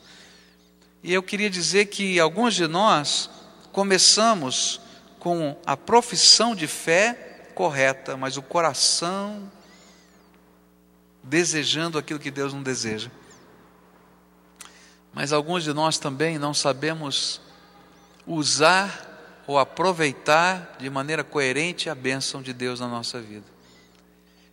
E 1.05 1.13
eu 1.13 1.21
queria 1.21 1.51
dizer 1.51 1.85
que 1.85 2.19
alguns 2.19 2.55
de 2.55 2.67
nós 2.67 3.29
começamos 3.71 4.81
com 5.19 5.55
a 5.63 5.77
profissão 5.77 6.55
de 6.55 6.65
fé 6.65 7.51
correta, 7.53 8.17
mas 8.17 8.37
o 8.37 8.41
coração 8.41 9.51
desejando 11.21 11.99
aquilo 11.99 12.19
que 12.19 12.31
Deus 12.31 12.55
não 12.55 12.63
deseja. 12.63 13.11
Mas 15.13 15.31
alguns 15.31 15.63
de 15.63 15.73
nós 15.73 15.99
também 15.99 16.39
não 16.39 16.55
sabemos 16.55 17.39
usar 18.25 19.43
ou 19.45 19.59
aproveitar 19.59 20.75
de 20.79 20.89
maneira 20.89 21.23
coerente 21.23 21.87
a 21.87 21.93
bênção 21.93 22.41
de 22.41 22.51
Deus 22.51 22.79
na 22.79 22.87
nossa 22.87 23.21
vida. 23.21 23.45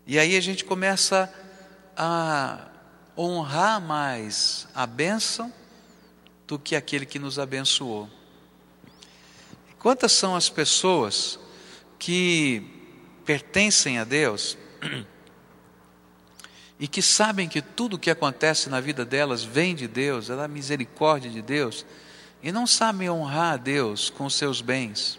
E 0.07 0.19
aí 0.19 0.37
a 0.37 0.41
gente 0.43 0.67
começa 0.67 1.33
a 1.97 2.69
honrar 3.17 3.81
mais 3.81 4.69
a 4.75 4.87
bênção 4.87 5.51
do 6.47 6.59
que 6.59 6.77
aquele 6.77 7.07
que 7.07 7.19
nos 7.19 7.39
abençoou. 7.39 8.09
Quantas 9.79 10.13
são 10.13 10.37
as 10.37 10.49
pessoas 10.49 11.39
que 11.99 12.63
pertencem 13.25 13.99
a 13.99 14.05
Deus 14.05 14.57
e 16.79 16.87
que 16.87 17.03
sabem 17.03 17.49
que 17.49 17.63
tudo 17.63 17.95
o 17.95 17.99
que 17.99 18.11
acontece 18.11 18.69
na 18.69 18.81
vida 18.81 19.05
delas 19.05 19.43
vem 19.43 19.75
de 19.75 19.87
Deus, 19.89 20.31
é 20.31 20.37
da 20.37 20.49
misericórdia 20.49 21.31
de 21.31 21.43
Deus, 21.43 21.87
e 22.43 22.51
não 22.51 22.67
sabem 22.67 23.09
honrar 23.09 23.55
a 23.55 23.57
Deus 23.57 24.11
com 24.11 24.27
os 24.27 24.35
seus 24.35 24.61
bens? 24.61 25.19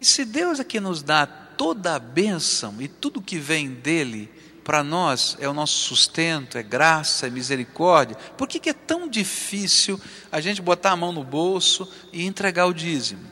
E 0.00 0.04
se 0.04 0.24
Deus 0.24 0.58
é 0.58 0.64
que 0.64 0.80
nos 0.80 1.02
dá 1.02 1.26
toda 1.26 1.94
a 1.94 1.98
bênção 1.98 2.80
e 2.80 2.88
tudo 2.88 3.20
que 3.20 3.38
vem 3.38 3.68
dele, 3.68 4.30
para 4.64 4.84
nós 4.84 5.36
é 5.40 5.48
o 5.48 5.54
nosso 5.54 5.74
sustento, 5.74 6.56
é 6.58 6.62
graça, 6.62 7.26
é 7.26 7.30
misericórdia. 7.30 8.16
Por 8.36 8.46
que, 8.46 8.60
que 8.60 8.70
é 8.70 8.74
tão 8.74 9.08
difícil 9.08 10.00
a 10.30 10.40
gente 10.40 10.62
botar 10.62 10.92
a 10.92 10.96
mão 10.96 11.12
no 11.12 11.24
bolso 11.24 11.90
e 12.12 12.24
entregar 12.24 12.66
o 12.66 12.74
dízimo? 12.74 13.26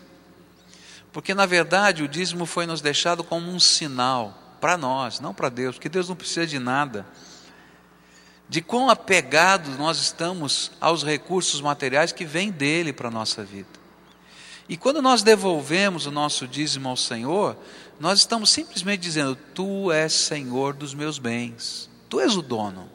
Porque 1.13 1.35
na 1.35 1.47
verdade 1.47 2.03
o 2.03 2.09
dízimo 2.09 2.47
foi 2.47 2.67
nos 2.67 2.81
deixado 2.81 3.23
como 3.23 3.51
um 3.51 3.61
sinal 3.61 4.57
para 4.61 4.77
nós, 4.77 5.21
não 5.21 5.33
para 5.33 5.49
Deus, 5.49 5.77
porque 5.77 5.89
Deus 5.89 6.09
não 6.09 6.17
precisa 6.17 6.47
de 6.47 6.59
nada. 6.59 7.07
De 8.49 8.63
quão 8.63 8.89
apegados 8.89 9.77
nós 9.77 9.99
estamos 9.99 10.73
aos 10.81 11.03
recursos 11.03 11.61
materiais 11.61 12.13
que 12.13 12.25
vêm 12.25 12.51
dele 12.51 12.93
para 12.93 13.09
a 13.09 13.11
nossa 13.11 13.45
vida. 13.45 13.69
E 14.69 14.77
quando 14.77 15.01
nós 15.01 15.23
devolvemos 15.23 16.07
o 16.07 16.11
nosso 16.11 16.47
dízimo 16.47 16.89
ao 16.89 16.97
Senhor, 16.97 17.57
nós 17.99 18.21
estamos 18.21 18.51
simplesmente 18.51 19.01
dizendo: 19.01 19.37
Tu 19.55 19.91
és 19.93 20.13
Senhor 20.13 20.75
dos 20.75 20.95
meus 20.95 21.19
bens, 21.19 21.91
Tu 22.09 22.21
és 22.21 22.37
o 22.37 22.43
dono. 22.43 22.89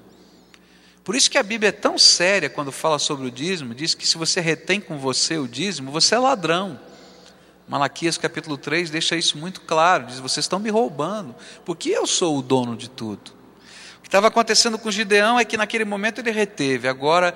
Por 1.03 1.15
isso 1.15 1.29
que 1.29 1.37
a 1.37 1.43
Bíblia 1.43 1.69
é 1.69 1.73
tão 1.73 1.97
séria 1.97 2.49
quando 2.49 2.71
fala 2.71 2.97
sobre 2.97 3.27
o 3.27 3.31
dízimo, 3.31 3.75
diz 3.75 3.93
que 3.93 4.07
se 4.07 4.17
você 4.17 4.39
retém 4.39 4.79
com 4.79 4.97
você 4.97 5.37
o 5.37 5.47
dízimo, 5.47 5.91
você 5.91 6.15
é 6.15 6.19
ladrão. 6.19 6.79
Malaquias 7.67 8.17
capítulo 8.17 8.57
3 8.57 8.89
deixa 8.89 9.15
isso 9.15 9.37
muito 9.37 9.61
claro, 9.61 10.05
diz: 10.05 10.19
Vocês 10.19 10.45
estão 10.45 10.59
me 10.59 10.69
roubando, 10.69 11.35
porque 11.65 11.89
eu 11.89 12.07
sou 12.07 12.37
o 12.37 12.41
dono 12.41 12.75
de 12.75 12.89
tudo. 12.89 13.31
O 13.97 14.01
que 14.01 14.07
estava 14.07 14.27
acontecendo 14.27 14.77
com 14.77 14.91
Gideão 14.91 15.39
é 15.39 15.45
que 15.45 15.57
naquele 15.57 15.85
momento 15.85 16.19
ele 16.19 16.31
reteve, 16.31 16.87
agora, 16.87 17.35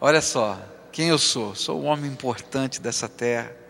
olha 0.00 0.20
só, 0.20 0.58
quem 0.92 1.08
eu 1.08 1.18
sou? 1.18 1.54
Sou 1.54 1.80
o 1.80 1.84
homem 1.84 2.10
importante 2.10 2.80
dessa 2.80 3.08
terra. 3.08 3.61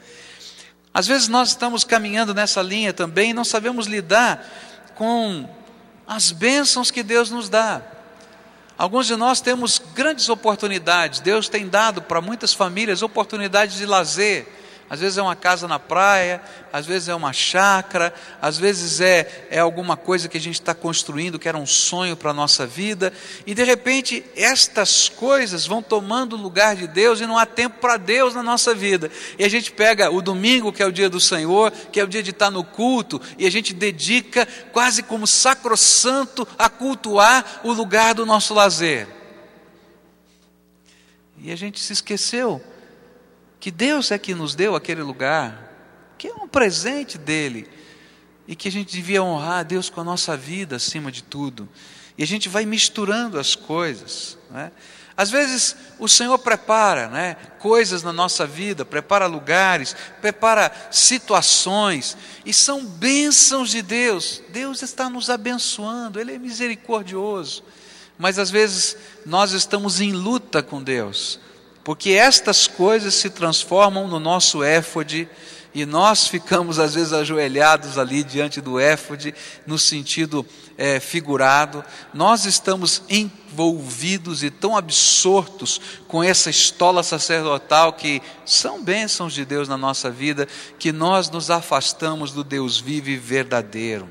Às 0.94 1.06
vezes 1.06 1.28
nós 1.28 1.50
estamos 1.50 1.84
caminhando 1.84 2.34
nessa 2.34 2.60
linha 2.60 2.92
também 2.92 3.30
e 3.30 3.34
não 3.34 3.44
sabemos 3.44 3.86
lidar 3.86 4.46
com 4.94 5.48
as 6.06 6.32
bênçãos 6.32 6.90
que 6.90 7.02
Deus 7.02 7.30
nos 7.30 7.48
dá. 7.48 7.80
Alguns 8.76 9.06
de 9.06 9.16
nós 9.16 9.40
temos 9.40 9.80
grandes 9.94 10.28
oportunidades, 10.28 11.20
Deus 11.20 11.48
tem 11.48 11.68
dado 11.68 12.02
para 12.02 12.20
muitas 12.20 12.52
famílias 12.52 13.02
oportunidades 13.02 13.76
de 13.76 13.86
lazer 13.86 14.61
às 14.92 15.00
vezes 15.00 15.16
é 15.16 15.22
uma 15.22 15.34
casa 15.34 15.66
na 15.66 15.78
praia, 15.78 16.38
às 16.70 16.84
vezes 16.84 17.08
é 17.08 17.14
uma 17.14 17.32
chácara, 17.32 18.12
às 18.42 18.58
vezes 18.58 19.00
é, 19.00 19.46
é 19.50 19.58
alguma 19.58 19.96
coisa 19.96 20.28
que 20.28 20.36
a 20.36 20.40
gente 20.40 20.60
está 20.60 20.74
construindo 20.74 21.38
que 21.38 21.48
era 21.48 21.56
um 21.56 21.64
sonho 21.64 22.14
para 22.14 22.30
a 22.30 22.34
nossa 22.34 22.66
vida, 22.66 23.10
e 23.46 23.54
de 23.54 23.64
repente 23.64 24.22
estas 24.36 25.08
coisas 25.08 25.66
vão 25.66 25.82
tomando 25.82 26.36
o 26.36 26.38
lugar 26.38 26.76
de 26.76 26.86
Deus 26.86 27.22
e 27.22 27.26
não 27.26 27.38
há 27.38 27.46
tempo 27.46 27.78
para 27.80 27.96
Deus 27.96 28.34
na 28.34 28.42
nossa 28.42 28.74
vida. 28.74 29.10
E 29.38 29.44
a 29.46 29.48
gente 29.48 29.72
pega 29.72 30.10
o 30.10 30.20
domingo, 30.20 30.70
que 30.70 30.82
é 30.82 30.86
o 30.86 30.92
dia 30.92 31.08
do 31.08 31.18
Senhor, 31.18 31.70
que 31.70 31.98
é 31.98 32.04
o 32.04 32.08
dia 32.08 32.22
de 32.22 32.28
estar 32.28 32.50
no 32.50 32.62
culto, 32.62 33.18
e 33.38 33.46
a 33.46 33.50
gente 33.50 33.72
dedica 33.72 34.46
quase 34.74 35.02
como 35.02 35.26
sacrossanto 35.26 36.46
a 36.58 36.68
cultuar 36.68 37.62
o 37.64 37.72
lugar 37.72 38.14
do 38.14 38.26
nosso 38.26 38.52
lazer. 38.52 39.08
E 41.38 41.50
a 41.50 41.56
gente 41.56 41.80
se 41.80 41.94
esqueceu 41.94 42.62
que 43.62 43.70
Deus 43.70 44.10
é 44.10 44.18
que 44.18 44.34
nos 44.34 44.56
deu 44.56 44.74
aquele 44.74 45.02
lugar, 45.02 45.72
que 46.18 46.26
é 46.26 46.34
um 46.34 46.48
presente 46.48 47.16
dele, 47.16 47.70
e 48.44 48.56
que 48.56 48.66
a 48.66 48.72
gente 48.72 48.90
devia 48.90 49.22
honrar 49.22 49.60
a 49.60 49.62
Deus 49.62 49.88
com 49.88 50.00
a 50.00 50.04
nossa 50.04 50.36
vida 50.36 50.74
acima 50.74 51.12
de 51.12 51.22
tudo. 51.22 51.68
E 52.18 52.24
a 52.24 52.26
gente 52.26 52.48
vai 52.48 52.66
misturando 52.66 53.38
as 53.38 53.54
coisas. 53.54 54.36
Né? 54.50 54.72
Às 55.16 55.30
vezes 55.30 55.76
o 56.00 56.08
Senhor 56.08 56.36
prepara 56.40 57.06
né, 57.06 57.36
coisas 57.60 58.02
na 58.02 58.12
nossa 58.12 58.48
vida, 58.48 58.84
prepara 58.84 59.26
lugares, 59.26 59.94
prepara 60.20 60.72
situações, 60.90 62.16
e 62.44 62.52
são 62.52 62.84
bênçãos 62.84 63.70
de 63.70 63.80
Deus. 63.80 64.42
Deus 64.48 64.82
está 64.82 65.08
nos 65.08 65.30
abençoando, 65.30 66.18
Ele 66.18 66.34
é 66.34 66.38
misericordioso. 66.38 67.62
Mas 68.18 68.40
às 68.40 68.50
vezes 68.50 68.96
nós 69.24 69.52
estamos 69.52 70.00
em 70.00 70.10
luta 70.10 70.64
com 70.64 70.82
Deus, 70.82 71.38
porque 71.84 72.10
estas 72.10 72.66
coisas 72.66 73.14
se 73.14 73.30
transformam 73.30 74.06
no 74.06 74.20
nosso 74.20 74.62
éfode 74.62 75.28
e 75.74 75.86
nós 75.86 76.28
ficamos 76.28 76.78
às 76.78 76.94
vezes 76.94 77.12
ajoelhados 77.12 77.96
ali 77.96 78.22
diante 78.22 78.60
do 78.60 78.78
éfode, 78.78 79.34
no 79.66 79.78
sentido 79.78 80.46
é, 80.76 81.00
figurado, 81.00 81.82
nós 82.12 82.44
estamos 82.44 83.02
envolvidos 83.08 84.42
e 84.42 84.50
tão 84.50 84.76
absortos 84.76 85.80
com 86.06 86.22
essa 86.22 86.50
estola 86.50 87.02
sacerdotal 87.02 87.94
que 87.94 88.20
são 88.44 88.82
bênçãos 88.82 89.32
de 89.32 89.44
Deus 89.44 89.66
na 89.66 89.78
nossa 89.78 90.10
vida, 90.10 90.46
que 90.78 90.92
nós 90.92 91.30
nos 91.30 91.50
afastamos 91.50 92.32
do 92.32 92.44
Deus 92.44 92.78
vivo 92.78 93.08
e 93.08 93.16
verdadeiro, 93.16 94.08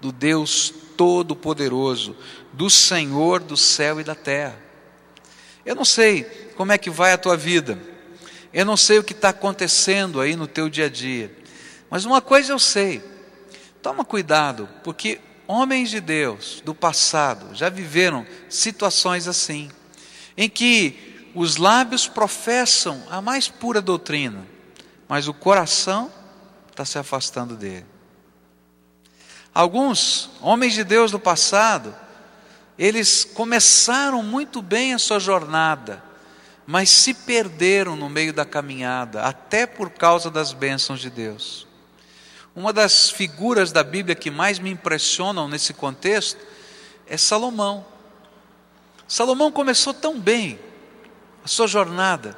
do 0.00 0.12
Deus 0.12 0.72
todo-poderoso, 0.96 2.14
do 2.52 2.68
Senhor 2.68 3.40
do 3.40 3.56
céu 3.56 4.00
e 4.00 4.04
da 4.04 4.14
terra. 4.14 4.58
Eu 5.64 5.74
não 5.74 5.84
sei 5.84 6.49
como 6.60 6.72
é 6.72 6.76
que 6.76 6.90
vai 6.90 7.10
a 7.10 7.16
tua 7.16 7.38
vida, 7.38 7.78
eu 8.52 8.66
não 8.66 8.76
sei 8.76 8.98
o 8.98 9.02
que 9.02 9.14
está 9.14 9.30
acontecendo 9.30 10.20
aí 10.20 10.36
no 10.36 10.46
teu 10.46 10.68
dia 10.68 10.84
a 10.84 10.88
dia, 10.90 11.34
mas 11.88 12.04
uma 12.04 12.20
coisa 12.20 12.52
eu 12.52 12.58
sei: 12.58 13.02
toma 13.80 14.04
cuidado, 14.04 14.68
porque 14.84 15.22
homens 15.46 15.88
de 15.88 16.02
Deus 16.02 16.60
do 16.62 16.74
passado 16.74 17.54
já 17.54 17.70
viveram 17.70 18.26
situações 18.50 19.26
assim, 19.26 19.70
em 20.36 20.50
que 20.50 21.30
os 21.34 21.56
lábios 21.56 22.06
professam 22.06 23.02
a 23.08 23.22
mais 23.22 23.48
pura 23.48 23.80
doutrina, 23.80 24.46
mas 25.08 25.28
o 25.28 25.32
coração 25.32 26.12
está 26.70 26.84
se 26.84 26.98
afastando 26.98 27.56
dele. 27.56 27.86
Alguns 29.54 30.28
homens 30.42 30.74
de 30.74 30.84
Deus 30.84 31.10
do 31.10 31.18
passado 31.18 31.96
eles 32.78 33.24
começaram 33.24 34.22
muito 34.22 34.60
bem 34.60 34.92
a 34.92 34.98
sua 34.98 35.18
jornada, 35.18 36.09
mas 36.66 36.90
se 36.90 37.14
perderam 37.14 37.96
no 37.96 38.08
meio 38.08 38.32
da 38.32 38.44
caminhada, 38.44 39.22
até 39.22 39.66
por 39.66 39.90
causa 39.90 40.30
das 40.30 40.52
bênçãos 40.52 41.00
de 41.00 41.10
Deus. 41.10 41.66
Uma 42.54 42.72
das 42.72 43.10
figuras 43.10 43.72
da 43.72 43.82
Bíblia 43.82 44.14
que 44.14 44.30
mais 44.30 44.58
me 44.58 44.70
impressionam 44.70 45.48
nesse 45.48 45.72
contexto 45.72 46.40
é 47.06 47.16
Salomão. 47.16 47.84
Salomão 49.06 49.50
começou 49.50 49.94
tão 49.94 50.18
bem 50.18 50.58
a 51.44 51.48
sua 51.48 51.66
jornada. 51.66 52.36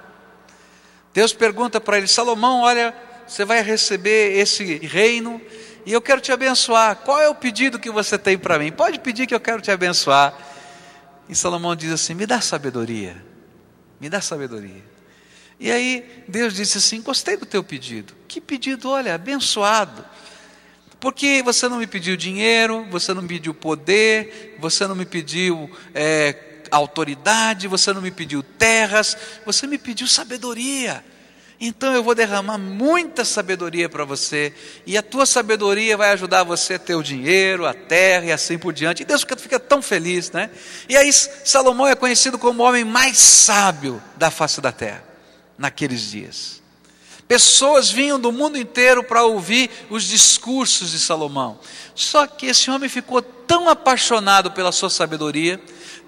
Deus 1.13 1.33
pergunta 1.33 1.81
para 1.81 1.99
ele: 1.99 2.07
Salomão, 2.07 2.63
olha, 2.63 2.95
você 3.27 3.45
vai 3.45 3.63
receber 3.63 4.37
esse 4.39 4.79
reino 4.79 5.41
e 5.85 5.93
eu 5.93 6.01
quero 6.01 6.21
te 6.21 6.33
abençoar. 6.33 6.97
Qual 6.97 7.21
é 7.21 7.29
o 7.29 7.35
pedido 7.35 7.79
que 7.79 7.91
você 7.91 8.19
tem 8.19 8.39
para 8.39 8.59
mim? 8.59 8.71
Pode 8.71 8.99
pedir 9.01 9.27
que 9.27 9.35
eu 9.35 9.41
quero 9.41 9.61
te 9.61 9.71
abençoar. 9.71 10.35
E 11.29 11.35
Salomão 11.35 11.75
diz 11.75 11.93
assim: 11.93 12.15
Me 12.15 12.27
dá 12.27 12.41
sabedoria, 12.41 13.25
me 14.03 14.11
dá 14.11 14.21
sabedoria. 14.21 14.83
E 15.61 15.71
aí 15.71 16.25
Deus 16.27 16.55
disse 16.55 16.79
assim: 16.79 17.01
Gostei 17.01 17.37
do 17.37 17.47
teu 17.47 17.63
pedido. 17.63 18.13
Que 18.27 18.41
pedido, 18.41 18.91
olha, 18.91 19.15
abençoado. 19.15 20.05
Porque 20.99 21.41
você 21.45 21.69
não 21.69 21.79
me 21.79 21.87
pediu 21.87 22.17
dinheiro, 22.17 22.85
você 22.91 23.15
não 23.15 23.23
me 23.23 23.29
pediu 23.29 23.55
poder, 23.55 24.57
você 24.59 24.89
não 24.89 24.97
me 24.97 25.07
pediu 25.07 25.71
é, 25.95 26.65
autoridade, 26.69 27.69
você 27.69 27.93
não 27.93 28.03
me 28.03 28.11
pediu 28.11 28.43
terras, 28.43 29.17
você 29.47 29.69
me 29.69 29.79
pediu 29.79 30.09
sabedoria. 30.09 31.05
Então 31.65 31.95
eu 31.95 32.03
vou 32.03 32.13
derramar 32.13 32.59
muita 32.59 33.25
sabedoria 33.25 33.89
para 33.89 34.05
você, 34.05 34.53
e 34.85 34.99
a 34.99 35.03
tua 35.03 35.25
sabedoria 35.25 35.97
vai 35.97 36.11
ajudar 36.11 36.43
você 36.43 36.75
a 36.75 36.79
ter 36.79 36.97
o 36.97 37.05
dinheiro, 37.05 37.65
a 37.65 37.73
terra 37.73 38.27
e 38.27 38.33
assim 38.33 38.59
por 38.59 38.73
diante. 38.73 39.03
E 39.03 39.05
Deus 39.05 39.25
fica 39.39 39.61
tão 39.61 39.81
feliz, 39.81 40.33
né? 40.33 40.51
E 40.89 40.97
aí 40.97 41.13
Salomão 41.13 41.87
é 41.87 41.95
conhecido 41.95 42.37
como 42.37 42.65
o 42.65 42.67
homem 42.67 42.85
mais 42.85 43.17
sábio 43.17 44.03
da 44.17 44.29
face 44.29 44.61
da 44.61 44.73
terra, 44.73 45.05
naqueles 45.57 46.11
dias. 46.11 46.61
Pessoas 47.29 47.93
vinham 47.93 48.19
do 48.19 48.33
mundo 48.33 48.59
inteiro 48.59 49.05
para 49.05 49.23
ouvir 49.23 49.71
os 49.89 50.03
discursos 50.03 50.91
de 50.91 50.99
Salomão. 50.99 51.61
Só 51.95 52.27
que 52.27 52.47
esse 52.47 52.73
homem 52.73 52.89
ficou 52.89 53.23
tão 53.23 53.69
apaixonado 53.69 54.51
pela 54.51 54.73
sua 54.73 54.91
sabedoria, 54.91 55.61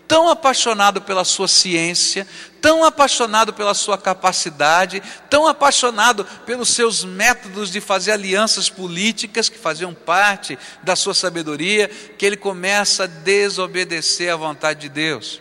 tão 0.07 0.29
apaixonado 0.29 1.01
pela 1.03 1.25
sua 1.25 1.49
ciência, 1.49 2.27
tão 2.61 2.85
apaixonado 2.85 3.53
pela 3.53 3.75
sua 3.75 3.99
capacidade, 3.99 5.03
tão 5.29 5.47
apaixonado 5.47 6.25
pelos 6.47 6.71
seus 6.71 7.05
métodos 7.05 7.71
de 7.71 7.81
fazer 7.81 8.13
alianças 8.13 8.69
políticas 8.69 9.49
que 9.49 9.59
faziam 9.59 9.95
parte 9.95 10.59
da 10.83 10.97
sua 10.97 11.15
sabedoria, 11.15 11.89
que 12.19 12.25
ele 12.25 12.37
começa 12.37 13.05
a 13.05 13.07
desobedecer 13.09 14.33
à 14.33 14.37
vontade 14.37 14.81
de 14.81 14.89
Deus. 14.89 15.41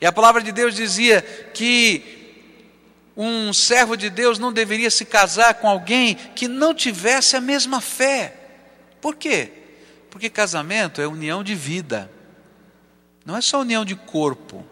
E 0.00 0.06
a 0.06 0.12
palavra 0.12 0.42
de 0.42 0.52
Deus 0.52 0.74
dizia 0.74 1.22
que 1.54 2.22
um 3.16 3.52
servo 3.52 3.96
de 3.96 4.10
Deus 4.10 4.38
não 4.38 4.52
deveria 4.52 4.90
se 4.90 5.04
casar 5.04 5.54
com 5.54 5.68
alguém 5.68 6.14
que 6.14 6.48
não 6.48 6.74
tivesse 6.74 7.36
a 7.36 7.40
mesma 7.40 7.80
fé. 7.80 8.34
Por 9.00 9.14
quê? 9.14 9.52
Porque 10.10 10.28
casamento 10.28 11.00
é 11.00 11.06
união 11.06 11.42
de 11.42 11.54
vida. 11.54 12.10
Não 13.24 13.36
é 13.36 13.40
só 13.40 13.60
união 13.60 13.84
de 13.84 13.96
corpo, 13.96 14.64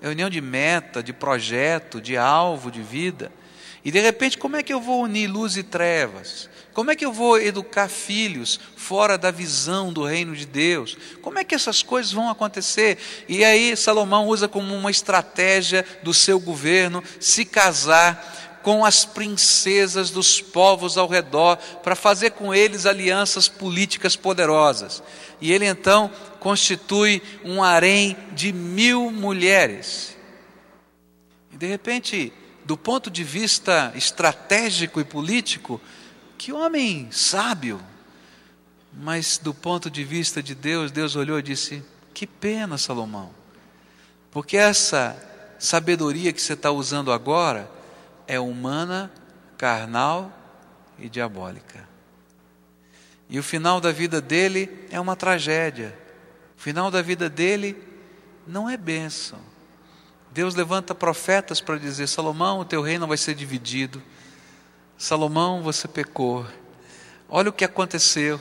é 0.00 0.08
união 0.08 0.28
de 0.28 0.40
meta, 0.40 1.02
de 1.02 1.12
projeto, 1.12 2.00
de 2.00 2.16
alvo 2.16 2.70
de 2.70 2.82
vida. 2.82 3.30
E 3.84 3.90
de 3.90 4.00
repente, 4.00 4.38
como 4.38 4.56
é 4.56 4.62
que 4.62 4.72
eu 4.72 4.80
vou 4.80 5.02
unir 5.02 5.28
luz 5.28 5.56
e 5.56 5.62
trevas? 5.62 6.48
Como 6.72 6.90
é 6.90 6.96
que 6.96 7.04
eu 7.04 7.12
vou 7.12 7.38
educar 7.38 7.88
filhos 7.88 8.58
fora 8.76 9.18
da 9.18 9.30
visão 9.30 9.92
do 9.92 10.04
reino 10.04 10.34
de 10.34 10.46
Deus? 10.46 10.96
Como 11.20 11.38
é 11.38 11.44
que 11.44 11.54
essas 11.54 11.82
coisas 11.82 12.12
vão 12.12 12.30
acontecer? 12.30 12.98
E 13.28 13.44
aí 13.44 13.76
Salomão 13.76 14.26
usa 14.26 14.48
como 14.48 14.74
uma 14.74 14.90
estratégia 14.90 15.84
do 16.02 16.14
seu 16.14 16.40
governo 16.40 17.02
se 17.20 17.44
casar 17.44 18.41
com 18.62 18.84
as 18.84 19.04
princesas 19.04 20.10
dos 20.10 20.40
povos 20.40 20.96
ao 20.96 21.08
redor 21.08 21.56
para 21.82 21.96
fazer 21.96 22.30
com 22.30 22.54
eles 22.54 22.86
alianças 22.86 23.48
políticas 23.48 24.16
poderosas. 24.16 25.02
E 25.40 25.52
ele 25.52 25.66
então 25.66 26.10
constitui 26.38 27.22
um 27.44 27.62
harém 27.62 28.16
de 28.32 28.52
mil 28.52 29.10
mulheres. 29.10 30.16
E 31.52 31.56
de 31.56 31.66
repente, 31.66 32.32
do 32.64 32.76
ponto 32.76 33.10
de 33.10 33.24
vista 33.24 33.92
estratégico 33.94 35.00
e 35.00 35.04
político, 35.04 35.80
que 36.38 36.52
homem 36.52 37.08
sábio. 37.10 37.80
Mas 38.94 39.38
do 39.38 39.54
ponto 39.54 39.90
de 39.90 40.04
vista 40.04 40.42
de 40.42 40.54
Deus, 40.54 40.90
Deus 40.90 41.16
olhou 41.16 41.38
e 41.38 41.42
disse: 41.42 41.82
Que 42.12 42.26
pena, 42.26 42.76
Salomão, 42.76 43.30
porque 44.30 44.56
essa 44.56 45.16
sabedoria 45.58 46.32
que 46.32 46.42
você 46.42 46.52
está 46.52 46.70
usando 46.70 47.10
agora 47.10 47.70
é 48.26 48.38
humana, 48.38 49.10
carnal 49.56 50.32
e 50.98 51.08
diabólica. 51.08 51.88
E 53.28 53.38
o 53.38 53.42
final 53.42 53.80
da 53.80 53.92
vida 53.92 54.20
dele 54.20 54.86
é 54.90 55.00
uma 55.00 55.16
tragédia. 55.16 55.98
O 56.56 56.60
final 56.60 56.90
da 56.90 57.00
vida 57.00 57.30
dele 57.30 57.76
não 58.46 58.68
é 58.68 58.76
bênção. 58.76 59.38
Deus 60.30 60.54
levanta 60.54 60.94
profetas 60.94 61.60
para 61.60 61.78
dizer: 61.78 62.06
Salomão, 62.06 62.60
o 62.60 62.64
teu 62.64 62.82
reino 62.82 63.06
vai 63.06 63.16
ser 63.16 63.34
dividido. 63.34 64.02
Salomão, 64.98 65.62
você 65.62 65.88
pecou. 65.88 66.46
Olha 67.28 67.50
o 67.50 67.52
que 67.52 67.64
aconteceu. 67.64 68.38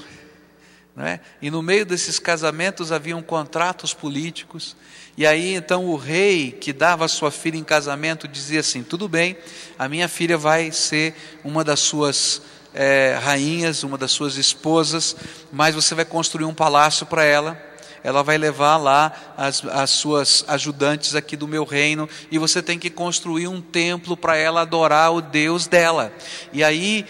É? 0.97 1.19
E 1.41 1.49
no 1.49 1.61
meio 1.61 1.85
desses 1.85 2.19
casamentos 2.19 2.91
haviam 2.91 3.21
contratos 3.21 3.93
políticos. 3.93 4.75
E 5.17 5.25
aí 5.25 5.55
então 5.55 5.85
o 5.85 5.95
rei 5.95 6.51
que 6.51 6.73
dava 6.73 7.05
a 7.05 7.07
sua 7.07 7.31
filha 7.31 7.57
em 7.57 7.63
casamento 7.63 8.27
dizia 8.27 8.59
assim: 8.59 8.83
tudo 8.83 9.07
bem, 9.07 9.37
a 9.79 9.87
minha 9.87 10.09
filha 10.09 10.37
vai 10.37 10.69
ser 10.71 11.15
uma 11.45 11.63
das 11.63 11.79
suas 11.79 12.41
é, 12.73 13.17
rainhas, 13.21 13.83
uma 13.83 13.97
das 13.97 14.11
suas 14.11 14.35
esposas, 14.35 15.15
mas 15.51 15.75
você 15.75 15.95
vai 15.95 16.03
construir 16.03 16.45
um 16.45 16.53
palácio 16.53 17.05
para 17.05 17.23
ela 17.23 17.71
ela 18.03 18.23
vai 18.23 18.37
levar 18.37 18.77
lá 18.77 19.11
as, 19.37 19.63
as 19.65 19.89
suas 19.91 20.43
ajudantes 20.47 21.15
aqui 21.15 21.35
do 21.35 21.47
meu 21.47 21.63
reino, 21.63 22.09
e 22.31 22.37
você 22.37 22.61
tem 22.61 22.79
que 22.79 22.89
construir 22.89 23.47
um 23.47 23.61
templo 23.61 24.17
para 24.17 24.35
ela 24.35 24.61
adorar 24.61 25.13
o 25.13 25.21
Deus 25.21 25.67
dela. 25.67 26.11
E 26.51 26.63
aí, 26.63 27.05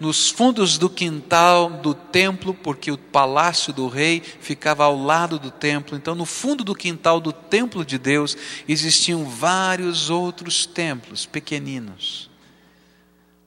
nos 0.00 0.30
fundos 0.30 0.78
do 0.78 0.88
quintal 0.88 1.70
do 1.70 1.94
templo, 1.94 2.54
porque 2.54 2.90
o 2.90 2.98
palácio 2.98 3.72
do 3.72 3.86
rei 3.86 4.20
ficava 4.20 4.84
ao 4.84 5.00
lado 5.00 5.38
do 5.38 5.50
templo, 5.50 5.96
então 5.96 6.14
no 6.14 6.24
fundo 6.24 6.64
do 6.64 6.74
quintal 6.74 7.20
do 7.20 7.32
templo 7.32 7.84
de 7.84 7.98
Deus 7.98 8.36
existiam 8.66 9.24
vários 9.24 10.10
outros 10.10 10.64
templos 10.64 11.26
pequeninos, 11.26 12.30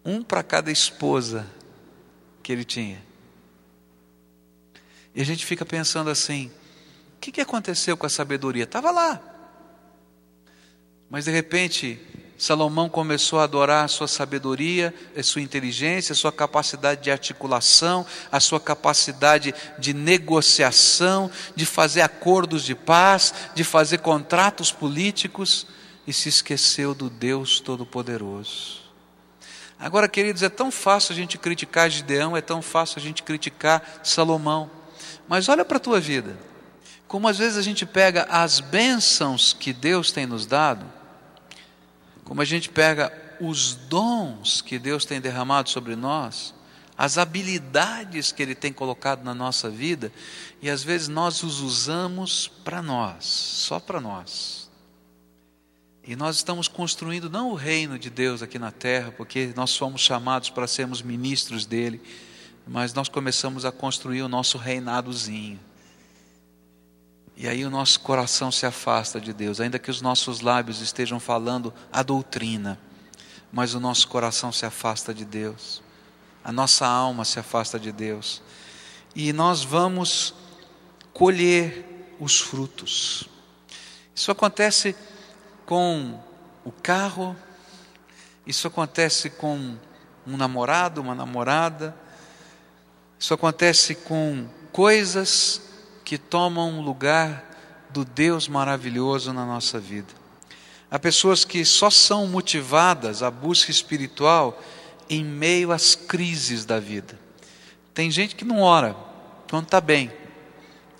um 0.05 0.21
para 0.21 0.43
cada 0.43 0.71
esposa 0.71 1.47
que 2.43 2.51
ele 2.51 2.63
tinha. 2.63 3.03
E 5.15 5.21
a 5.21 5.25
gente 5.25 5.45
fica 5.45 5.65
pensando 5.65 6.09
assim: 6.09 6.51
que, 7.23 7.31
que 7.31 7.39
aconteceu 7.39 7.95
com 7.95 8.05
a 8.05 8.09
sabedoria? 8.09 8.65
Estava 8.65 8.91
lá. 8.91 9.21
Mas 11.09 11.23
de 11.23 11.31
repente, 11.31 11.97
Salomão 12.37 12.89
começou 12.89 13.39
a 13.39 13.43
adorar 13.43 13.85
a 13.85 13.87
sua 13.87 14.07
sabedoria, 14.07 14.93
a 15.15 15.23
sua 15.23 15.41
inteligência, 15.41 16.13
a 16.13 16.15
sua 16.15 16.31
capacidade 16.31 17.01
de 17.01 17.11
articulação, 17.11 18.05
a 18.31 18.39
sua 18.39 18.59
capacidade 18.59 19.53
de 19.77 19.93
negociação, 19.93 21.29
de 21.55 21.65
fazer 21.65 22.01
acordos 22.01 22.63
de 22.63 22.75
paz, 22.75 23.33
de 23.53 23.63
fazer 23.63 23.99
contratos 23.99 24.71
políticos 24.71 25.67
e 26.05 26.11
se 26.11 26.27
esqueceu 26.27 26.93
do 26.93 27.09
Deus 27.09 27.59
Todo-Poderoso. 27.59 28.81
Agora, 29.79 30.07
queridos, 30.07 30.43
é 30.43 30.49
tão 30.49 30.71
fácil 30.71 31.13
a 31.13 31.15
gente 31.15 31.37
criticar 31.37 31.89
Gideão, 31.89 32.35
é 32.35 32.41
tão 32.41 32.61
fácil 32.61 32.99
a 32.99 33.01
gente 33.01 33.21
criticar 33.21 33.99
Salomão, 34.03 34.69
mas 35.27 35.49
olha 35.49 35.63
para 35.63 35.77
a 35.77 35.79
tua 35.79 35.99
vida. 35.99 36.37
Como 37.07 37.27
às 37.27 37.37
vezes 37.37 37.57
a 37.57 37.61
gente 37.61 37.85
pega 37.85 38.23
as 38.29 38.59
bênçãos 38.59 39.53
que 39.53 39.71
Deus 39.71 40.11
tem 40.11 40.25
nos 40.25 40.45
dado, 40.45 40.85
como 42.23 42.41
a 42.41 42.45
gente 42.45 42.69
pega 42.69 43.11
os 43.39 43.75
dons 43.75 44.61
que 44.61 44.79
Deus 44.79 45.05
tem 45.05 45.19
derramado 45.19 45.69
sobre 45.69 45.95
nós, 45.95 46.53
as 46.97 47.17
habilidades 47.17 48.31
que 48.31 48.41
Ele 48.41 48.55
tem 48.55 48.71
colocado 48.71 49.23
na 49.23 49.33
nossa 49.33 49.69
vida, 49.69 50.11
e 50.61 50.69
às 50.69 50.83
vezes 50.83 51.07
nós 51.07 51.43
os 51.43 51.59
usamos 51.59 52.47
para 52.63 52.81
nós, 52.81 53.25
só 53.25 53.79
para 53.79 53.99
nós. 53.99 54.69
E 56.05 56.15
nós 56.15 56.35
estamos 56.35 56.67
construindo 56.67 57.29
não 57.29 57.51
o 57.51 57.55
reino 57.55 57.97
de 57.97 58.09
Deus 58.09 58.41
aqui 58.41 58.59
na 58.59 58.71
terra, 58.71 59.11
porque 59.11 59.53
nós 59.55 59.75
fomos 59.75 60.01
chamados 60.01 60.49
para 60.49 60.67
sermos 60.67 61.01
ministros 61.01 61.65
dele, 61.65 62.01
mas 62.67 62.93
nós 62.93 63.09
começamos 63.09 63.65
a 63.65 63.71
construir 63.71 64.21
o 64.21 64.27
nosso 64.27 64.57
reinadozinho. 64.57 65.59
E 67.35 67.47
aí 67.47 67.65
o 67.65 67.69
nosso 67.69 67.99
coração 67.99 68.51
se 68.51 68.65
afasta 68.65 69.19
de 69.19 69.33
Deus, 69.33 69.59
ainda 69.59 69.79
que 69.79 69.89
os 69.89 70.01
nossos 70.01 70.41
lábios 70.41 70.81
estejam 70.81 71.19
falando 71.19 71.73
a 71.91 72.03
doutrina, 72.03 72.79
mas 73.51 73.73
o 73.73 73.79
nosso 73.79 74.07
coração 74.07 74.51
se 74.51 74.65
afasta 74.65 75.13
de 75.13 75.25
Deus, 75.25 75.81
a 76.43 76.51
nossa 76.51 76.85
alma 76.85 77.25
se 77.25 77.39
afasta 77.39 77.79
de 77.79 77.91
Deus, 77.91 78.41
e 79.15 79.33
nós 79.33 79.63
vamos 79.63 80.35
colher 81.11 82.15
os 82.19 82.39
frutos. 82.39 83.27
Isso 84.13 84.29
acontece 84.31 84.95
com 85.65 86.19
o 86.63 86.71
carro, 86.71 87.35
isso 88.45 88.67
acontece 88.67 89.29
com 89.31 89.75
um 90.25 90.37
namorado, 90.37 91.01
uma 91.01 91.15
namorada, 91.15 91.95
isso 93.19 93.33
acontece 93.33 93.95
com 93.95 94.47
coisas 94.71 95.72
que 96.03 96.17
tomam 96.17 96.81
lugar 96.81 97.51
do 97.89 98.03
Deus 98.03 98.47
maravilhoso 98.47 99.31
na 99.31 99.45
nossa 99.45 99.79
vida. 99.79 100.13
Há 100.89 100.99
pessoas 100.99 101.43
que 101.43 101.63
só 101.65 101.89
são 101.89 102.27
motivadas 102.27 103.23
à 103.23 103.31
busca 103.31 103.71
espiritual 103.71 104.61
em 105.09 105.23
meio 105.23 105.71
às 105.71 105.95
crises 105.95 106.65
da 106.65 106.79
vida. 106.79 107.19
Tem 107.93 108.09
gente 108.11 108.35
que 108.35 108.45
não 108.45 108.61
ora 108.61 108.95
quando 109.49 109.65
está 109.65 109.81
bem. 109.81 110.11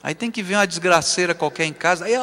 Aí 0.02 0.14
tem 0.14 0.30
que 0.30 0.44
vir 0.44 0.56
uma 0.56 0.68
desgraceira 0.68 1.34
qualquer 1.34 1.66
em 1.66 1.74
casa, 1.74 2.06
aí, 2.06 2.14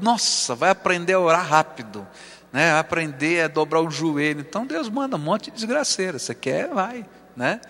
nossa, 0.00 0.54
vai 0.54 0.70
aprender 0.70 1.12
a 1.12 1.20
orar 1.20 1.46
rápido, 1.46 2.06
né? 2.52 2.76
aprender 2.76 3.44
a 3.44 3.48
dobrar 3.48 3.80
o 3.80 3.90
joelho. 3.90 4.40
Então 4.40 4.66
Deus 4.66 4.88
manda 4.88 5.16
um 5.16 5.20
monte 5.20 5.44
de 5.44 5.52
desgraceira. 5.52 6.18
Você 6.18 6.34
quer, 6.34 6.68
vai, 6.68 7.06
né? 7.36 7.60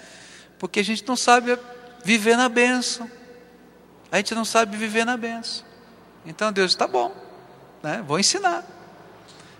Porque 0.58 0.80
a 0.80 0.84
gente 0.84 1.06
não 1.06 1.16
sabe 1.16 1.58
viver 2.02 2.36
na 2.36 2.48
bênção. 2.48 3.10
A 4.10 4.16
gente 4.16 4.34
não 4.34 4.44
sabe 4.44 4.76
viver 4.76 5.04
na 5.04 5.16
bênção. 5.16 5.64
Então 6.24 6.52
Deus 6.52 6.72
está 6.72 6.86
bom, 6.86 7.14
né? 7.82 8.02
Vou 8.06 8.18
ensinar. 8.18 8.64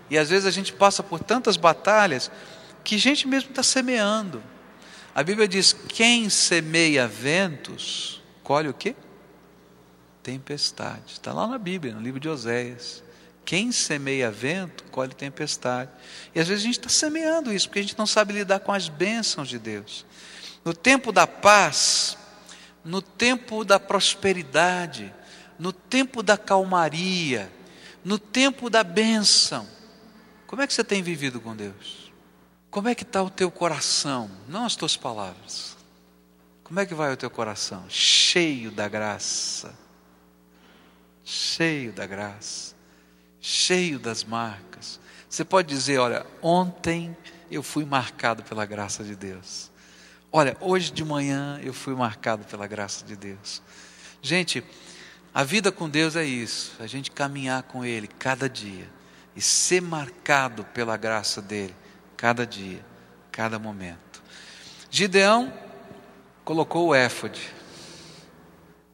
E 0.09 0.17
às 0.17 0.29
vezes 0.29 0.45
a 0.45 0.51
gente 0.51 0.73
passa 0.73 1.03
por 1.03 1.19
tantas 1.19 1.55
batalhas 1.55 2.31
que 2.83 2.95
a 2.95 2.99
gente 2.99 3.27
mesmo 3.27 3.51
está 3.51 3.63
semeando. 3.63 4.41
A 5.13 5.23
Bíblia 5.23 5.47
diz: 5.47 5.73
quem 5.73 6.29
semeia 6.29 7.07
ventos, 7.07 8.21
colhe 8.43 8.69
o 8.69 8.73
quê? 8.73 8.95
Tempestade. 10.23 11.13
Está 11.13 11.31
lá 11.31 11.47
na 11.47 11.57
Bíblia, 11.57 11.93
no 11.93 12.01
livro 12.01 12.19
de 12.19 12.29
Oséias. 12.29 13.03
Quem 13.45 13.71
semeia 13.71 14.29
vento, 14.29 14.83
colhe 14.91 15.13
tempestade. 15.13 15.89
E 16.35 16.39
às 16.39 16.47
vezes 16.47 16.63
a 16.63 16.67
gente 16.67 16.77
está 16.77 16.89
semeando 16.89 17.51
isso, 17.51 17.67
porque 17.67 17.79
a 17.79 17.81
gente 17.81 17.97
não 17.97 18.05
sabe 18.05 18.33
lidar 18.33 18.59
com 18.59 18.71
as 18.71 18.87
bênçãos 18.89 19.49
de 19.49 19.57
Deus. 19.57 20.05
No 20.63 20.71
tempo 20.71 21.11
da 21.11 21.25
paz, 21.25 22.15
no 22.83 23.01
tempo 23.01 23.63
da 23.63 23.79
prosperidade, 23.79 25.13
no 25.57 25.73
tempo 25.73 26.23
da 26.23 26.37
calmaria, 26.37 27.51
no 28.03 28.17
tempo 28.17 28.69
da 28.69 28.83
bênção. 28.83 29.67
Como 30.47 30.61
é 30.61 30.67
que 30.67 30.73
você 30.73 30.83
tem 30.83 31.03
vivido 31.03 31.39
com 31.39 31.55
Deus? 31.55 32.11
Como 32.71 32.87
é 32.87 32.95
que 32.95 33.03
está 33.03 33.21
o 33.21 33.29
teu 33.29 33.51
coração? 33.51 34.29
Não 34.47 34.65
as 34.65 34.75
tuas 34.75 34.95
palavras. 34.95 35.77
Como 36.63 36.79
é 36.79 36.85
que 36.85 36.93
vai 36.93 37.11
o 37.11 37.17
teu 37.17 37.29
coração? 37.29 37.83
Cheio 37.89 38.71
da 38.71 38.87
graça. 38.87 39.73
Cheio 41.23 41.91
da 41.91 42.05
graça. 42.05 42.75
Cheio 43.41 43.99
das 43.99 44.23
marcas. 44.23 44.99
Você 45.27 45.43
pode 45.43 45.67
dizer, 45.67 45.97
olha, 45.97 46.25
ontem 46.41 47.15
eu 47.51 47.63
fui 47.63 47.85
marcado 47.85 48.43
pela 48.43 48.65
graça 48.65 49.03
de 49.03 49.15
Deus. 49.15 49.71
Olha, 50.31 50.55
hoje 50.61 50.91
de 50.91 51.03
manhã 51.03 51.59
eu 51.63 51.73
fui 51.73 51.95
marcado 51.95 52.45
pela 52.45 52.67
graça 52.67 53.03
de 53.03 53.15
Deus. 53.15 53.61
Gente, 54.21 54.63
a 55.33 55.43
vida 55.43 55.71
com 55.71 55.89
Deus 55.89 56.15
é 56.15 56.23
isso, 56.23 56.75
a 56.79 56.85
gente 56.85 57.09
caminhar 57.09 57.63
com 57.63 57.83
Ele 57.83 58.07
cada 58.07 58.47
dia 58.47 58.87
e 59.35 59.41
ser 59.41 59.81
marcado 59.81 60.63
pela 60.65 60.97
graça 60.97 61.41
dEle 61.41 61.75
cada 62.15 62.45
dia, 62.45 62.85
cada 63.31 63.57
momento. 63.57 64.21
Gideão 64.91 65.51
colocou 66.43 66.89
o 66.89 66.95
éfode, 66.95 67.53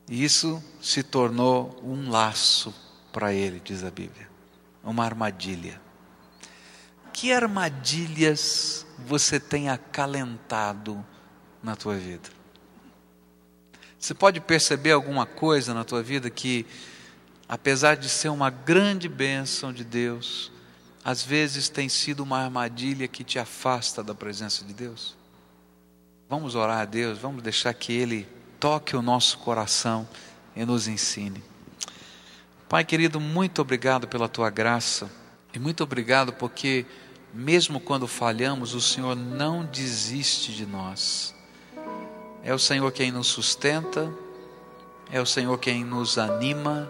e 0.08 0.24
isso 0.24 0.64
se 0.82 1.02
tornou 1.02 1.82
um 1.84 2.10
laço 2.10 2.74
para 3.12 3.34
ele, 3.34 3.60
diz 3.60 3.84
a 3.84 3.90
Bíblia, 3.90 4.30
uma 4.84 5.04
armadilha. 5.04 5.82
Que 7.12 7.34
armadilhas 7.34 8.86
você 9.00 9.40
tem 9.40 9.70
acalentado 9.70 11.04
na 11.66 11.76
tua 11.76 11.96
vida? 11.96 12.30
Você 14.00 14.14
pode 14.14 14.40
perceber 14.40 14.92
alguma 14.92 15.26
coisa 15.26 15.74
na 15.74 15.84
tua 15.84 16.04
vida 16.04 16.30
que, 16.30 16.66
apesar 17.50 17.96
de 17.96 18.08
ser 18.08 18.30
uma 18.30 18.52
grande 18.52 19.10
bênção 19.10 19.74
de 19.74 19.84
Deus, 19.84 20.52
às 21.04 21.24
vezes 21.24 21.70
tem 21.70 21.90
sido 21.90 22.22
uma 22.22 22.40
armadilha 22.40 23.08
que 23.08 23.24
te 23.24 23.40
afasta 23.40 24.04
da 24.04 24.14
presença 24.14 24.64
de 24.64 24.74
Deus? 24.74 25.16
Vamos 26.30 26.56
orar 26.56 26.82
a 26.82 26.86
Deus, 26.86 27.18
vamos 27.18 27.44
deixar 27.44 27.74
que 27.74 27.94
Ele 27.94 28.28
toque 28.60 28.96
o 28.96 29.02
nosso 29.02 29.40
coração 29.40 30.08
e 30.56 30.64
nos 30.64 30.88
ensine. 30.88 31.44
Pai 32.70 32.84
querido, 32.84 33.20
muito 33.20 33.62
obrigado 33.62 34.08
pela 34.08 34.30
tua 34.30 34.50
graça 34.50 35.10
e 35.54 35.60
muito 35.60 35.84
obrigado 35.84 36.34
porque, 36.34 36.86
mesmo 37.34 37.80
quando 37.80 38.08
falhamos, 38.08 38.74
o 38.74 38.82
Senhor 38.82 39.16
não 39.16 39.66
desiste 39.66 40.54
de 40.54 40.66
nós. 40.66 41.35
É 42.48 42.54
o 42.54 42.60
Senhor 42.60 42.92
quem 42.92 43.12
nos 43.12 43.26
sustenta, 43.26 44.08
é 45.12 45.20
o 45.20 45.26
Senhor 45.26 45.58
quem 45.58 45.84
nos 45.84 46.20
anima, 46.20 46.88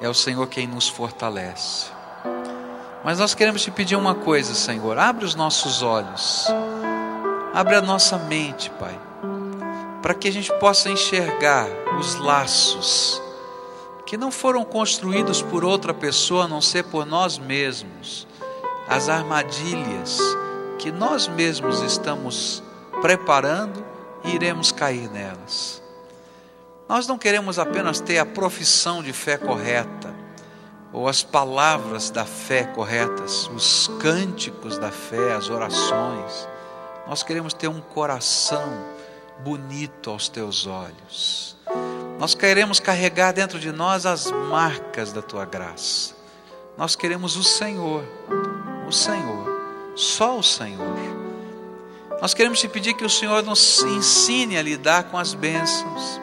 é 0.00 0.08
o 0.08 0.14
Senhor 0.14 0.46
quem 0.46 0.66
nos 0.66 0.88
fortalece. 0.88 1.88
Mas 3.04 3.18
nós 3.18 3.34
queremos 3.34 3.62
te 3.62 3.70
pedir 3.70 3.94
uma 3.94 4.14
coisa, 4.14 4.54
Senhor: 4.54 4.96
abre 4.96 5.26
os 5.26 5.34
nossos 5.34 5.82
olhos, 5.82 6.46
abre 7.52 7.74
a 7.74 7.82
nossa 7.82 8.16
mente, 8.16 8.70
Pai, 8.80 8.98
para 10.00 10.14
que 10.14 10.28
a 10.28 10.32
gente 10.32 10.50
possa 10.58 10.88
enxergar 10.88 11.68
os 12.00 12.14
laços 12.14 13.20
que 14.06 14.16
não 14.16 14.30
foram 14.30 14.64
construídos 14.64 15.42
por 15.42 15.62
outra 15.62 15.92
pessoa 15.92 16.44
a 16.44 16.48
não 16.48 16.62
ser 16.62 16.84
por 16.84 17.04
nós 17.04 17.36
mesmos, 17.36 18.26
as 18.88 19.10
armadilhas 19.10 20.18
que 20.78 20.90
nós 20.90 21.28
mesmos 21.28 21.82
estamos 21.82 22.62
preparando 23.02 23.92
e 24.24 24.34
iremos 24.34 24.72
cair 24.72 25.10
nelas. 25.10 25.82
Nós 26.88 27.06
não 27.06 27.16
queremos 27.16 27.58
apenas 27.58 28.00
ter 28.00 28.18
a 28.18 28.26
profissão 28.26 29.02
de 29.02 29.12
fé 29.12 29.36
correta, 29.36 30.14
ou 30.92 31.08
as 31.08 31.22
palavras 31.22 32.10
da 32.10 32.24
fé 32.24 32.64
corretas, 32.64 33.48
os 33.48 33.90
cânticos 34.00 34.78
da 34.78 34.90
fé, 34.90 35.32
as 35.32 35.50
orações. 35.50 36.48
Nós 37.06 37.22
queremos 37.22 37.52
ter 37.52 37.68
um 37.68 37.80
coração 37.80 38.64
bonito 39.40 40.10
aos 40.10 40.28
teus 40.28 40.66
olhos. 40.66 41.56
Nós 42.18 42.34
queremos 42.34 42.78
carregar 42.78 43.32
dentro 43.32 43.58
de 43.58 43.72
nós 43.72 44.06
as 44.06 44.30
marcas 44.30 45.12
da 45.12 45.20
tua 45.20 45.44
graça. 45.44 46.14
Nós 46.78 46.94
queremos 46.94 47.36
o 47.36 47.42
Senhor, 47.42 48.04
o 48.86 48.92
Senhor, 48.92 49.46
só 49.96 50.38
o 50.38 50.42
Senhor. 50.42 51.13
Nós 52.24 52.32
queremos 52.32 52.58
te 52.58 52.66
pedir 52.66 52.94
que 52.94 53.04
o 53.04 53.10
Senhor 53.10 53.42
nos 53.42 53.82
ensine 53.82 54.56
a 54.56 54.62
lidar 54.62 55.04
com 55.10 55.18
as 55.18 55.34
bênçãos. 55.34 56.18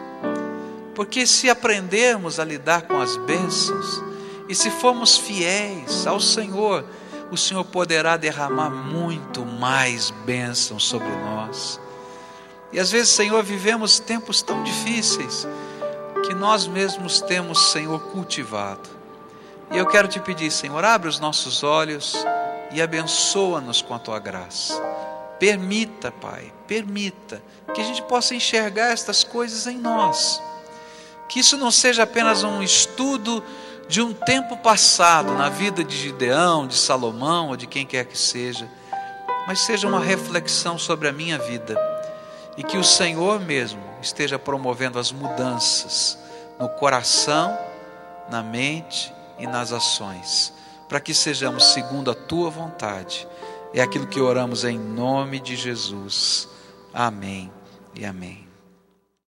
Porque 0.96 1.28
se 1.28 1.48
aprendermos 1.48 2.40
a 2.40 2.44
lidar 2.44 2.88
com 2.88 3.00
as 3.00 3.18
bênçãos, 3.18 4.02
e 4.50 4.56
se 4.56 4.72
formos 4.72 5.16
fiéis 5.16 6.08
ao 6.08 6.20
Senhor, 6.20 6.84
o 7.30 7.38
Senhor 7.38 7.64
poderá 7.66 8.18
derramar 8.18 8.72
muito 8.72 9.46
mais 9.46 10.10
bênção 10.26 10.80
sobre 10.80 11.08
nós. 11.18 11.80
E 12.72 12.80
às 12.80 12.90
vezes, 12.90 13.10
Senhor, 13.10 13.44
vivemos 13.44 14.00
tempos 14.00 14.42
tão 14.42 14.64
difíceis 14.64 15.48
que 16.26 16.34
nós 16.34 16.66
mesmos 16.66 17.22
temos, 17.22 17.72
Senhor, 17.72 18.00
cultivado. 18.12 18.90
E 19.70 19.78
eu 19.78 19.86
quero 19.86 20.08
te 20.08 20.20
pedir, 20.20 20.50
Senhor, 20.50 20.84
abre 20.84 21.08
os 21.08 21.20
nossos 21.20 21.62
olhos 21.62 22.16
e 22.72 22.82
abençoa-nos 22.82 23.84
com 23.84 23.94
a 23.94 24.00
tua 24.00 24.18
graça. 24.18 24.91
Permita, 25.42 26.12
Pai, 26.12 26.54
permita 26.68 27.42
que 27.74 27.82
a 27.82 27.84
gente 27.84 28.04
possa 28.04 28.36
enxergar 28.36 28.92
estas 28.92 29.24
coisas 29.24 29.66
em 29.66 29.76
nós. 29.76 30.40
Que 31.28 31.40
isso 31.40 31.58
não 31.58 31.72
seja 31.72 32.04
apenas 32.04 32.44
um 32.44 32.62
estudo 32.62 33.44
de 33.90 34.04
um 34.04 34.14
tempo 34.14 34.56
passado 34.58 35.34
na 35.34 35.50
vida 35.50 35.84
de 35.84 35.98
Gideão, 35.98 36.68
de 36.68 36.76
Salomão 36.78 37.50
ou 37.50 37.58
de 37.58 37.66
quem 37.66 37.88
quer 37.88 38.06
que 38.06 38.16
seja, 38.16 38.70
mas 39.48 39.62
seja 39.62 39.88
uma 39.88 40.00
reflexão 40.00 40.78
sobre 40.78 41.08
a 41.08 41.12
minha 41.12 41.40
vida 41.40 41.76
e 42.56 42.64
que 42.64 42.78
o 42.78 42.84
Senhor 42.84 43.40
mesmo 43.40 43.82
esteja 44.00 44.38
promovendo 44.38 45.00
as 45.00 45.12
mudanças 45.12 46.20
no 46.60 46.70
coração, 46.70 47.58
na 48.30 48.44
mente 48.44 49.12
e 49.40 49.48
nas 49.48 49.74
ações, 49.74 50.54
para 50.88 51.00
que 51.00 51.16
sejamos 51.16 51.74
segundo 51.74 52.12
a 52.12 52.14
tua 52.14 52.52
vontade. 52.52 53.28
É 53.74 53.82
aquilo 53.82 54.08
que 54.08 54.20
oramos 54.20 54.64
em 54.64 54.78
nome 54.78 55.40
de 55.40 55.56
Jesus. 55.56 56.50
Amém 56.94 57.50
e 57.96 58.06
amém. 58.06 58.51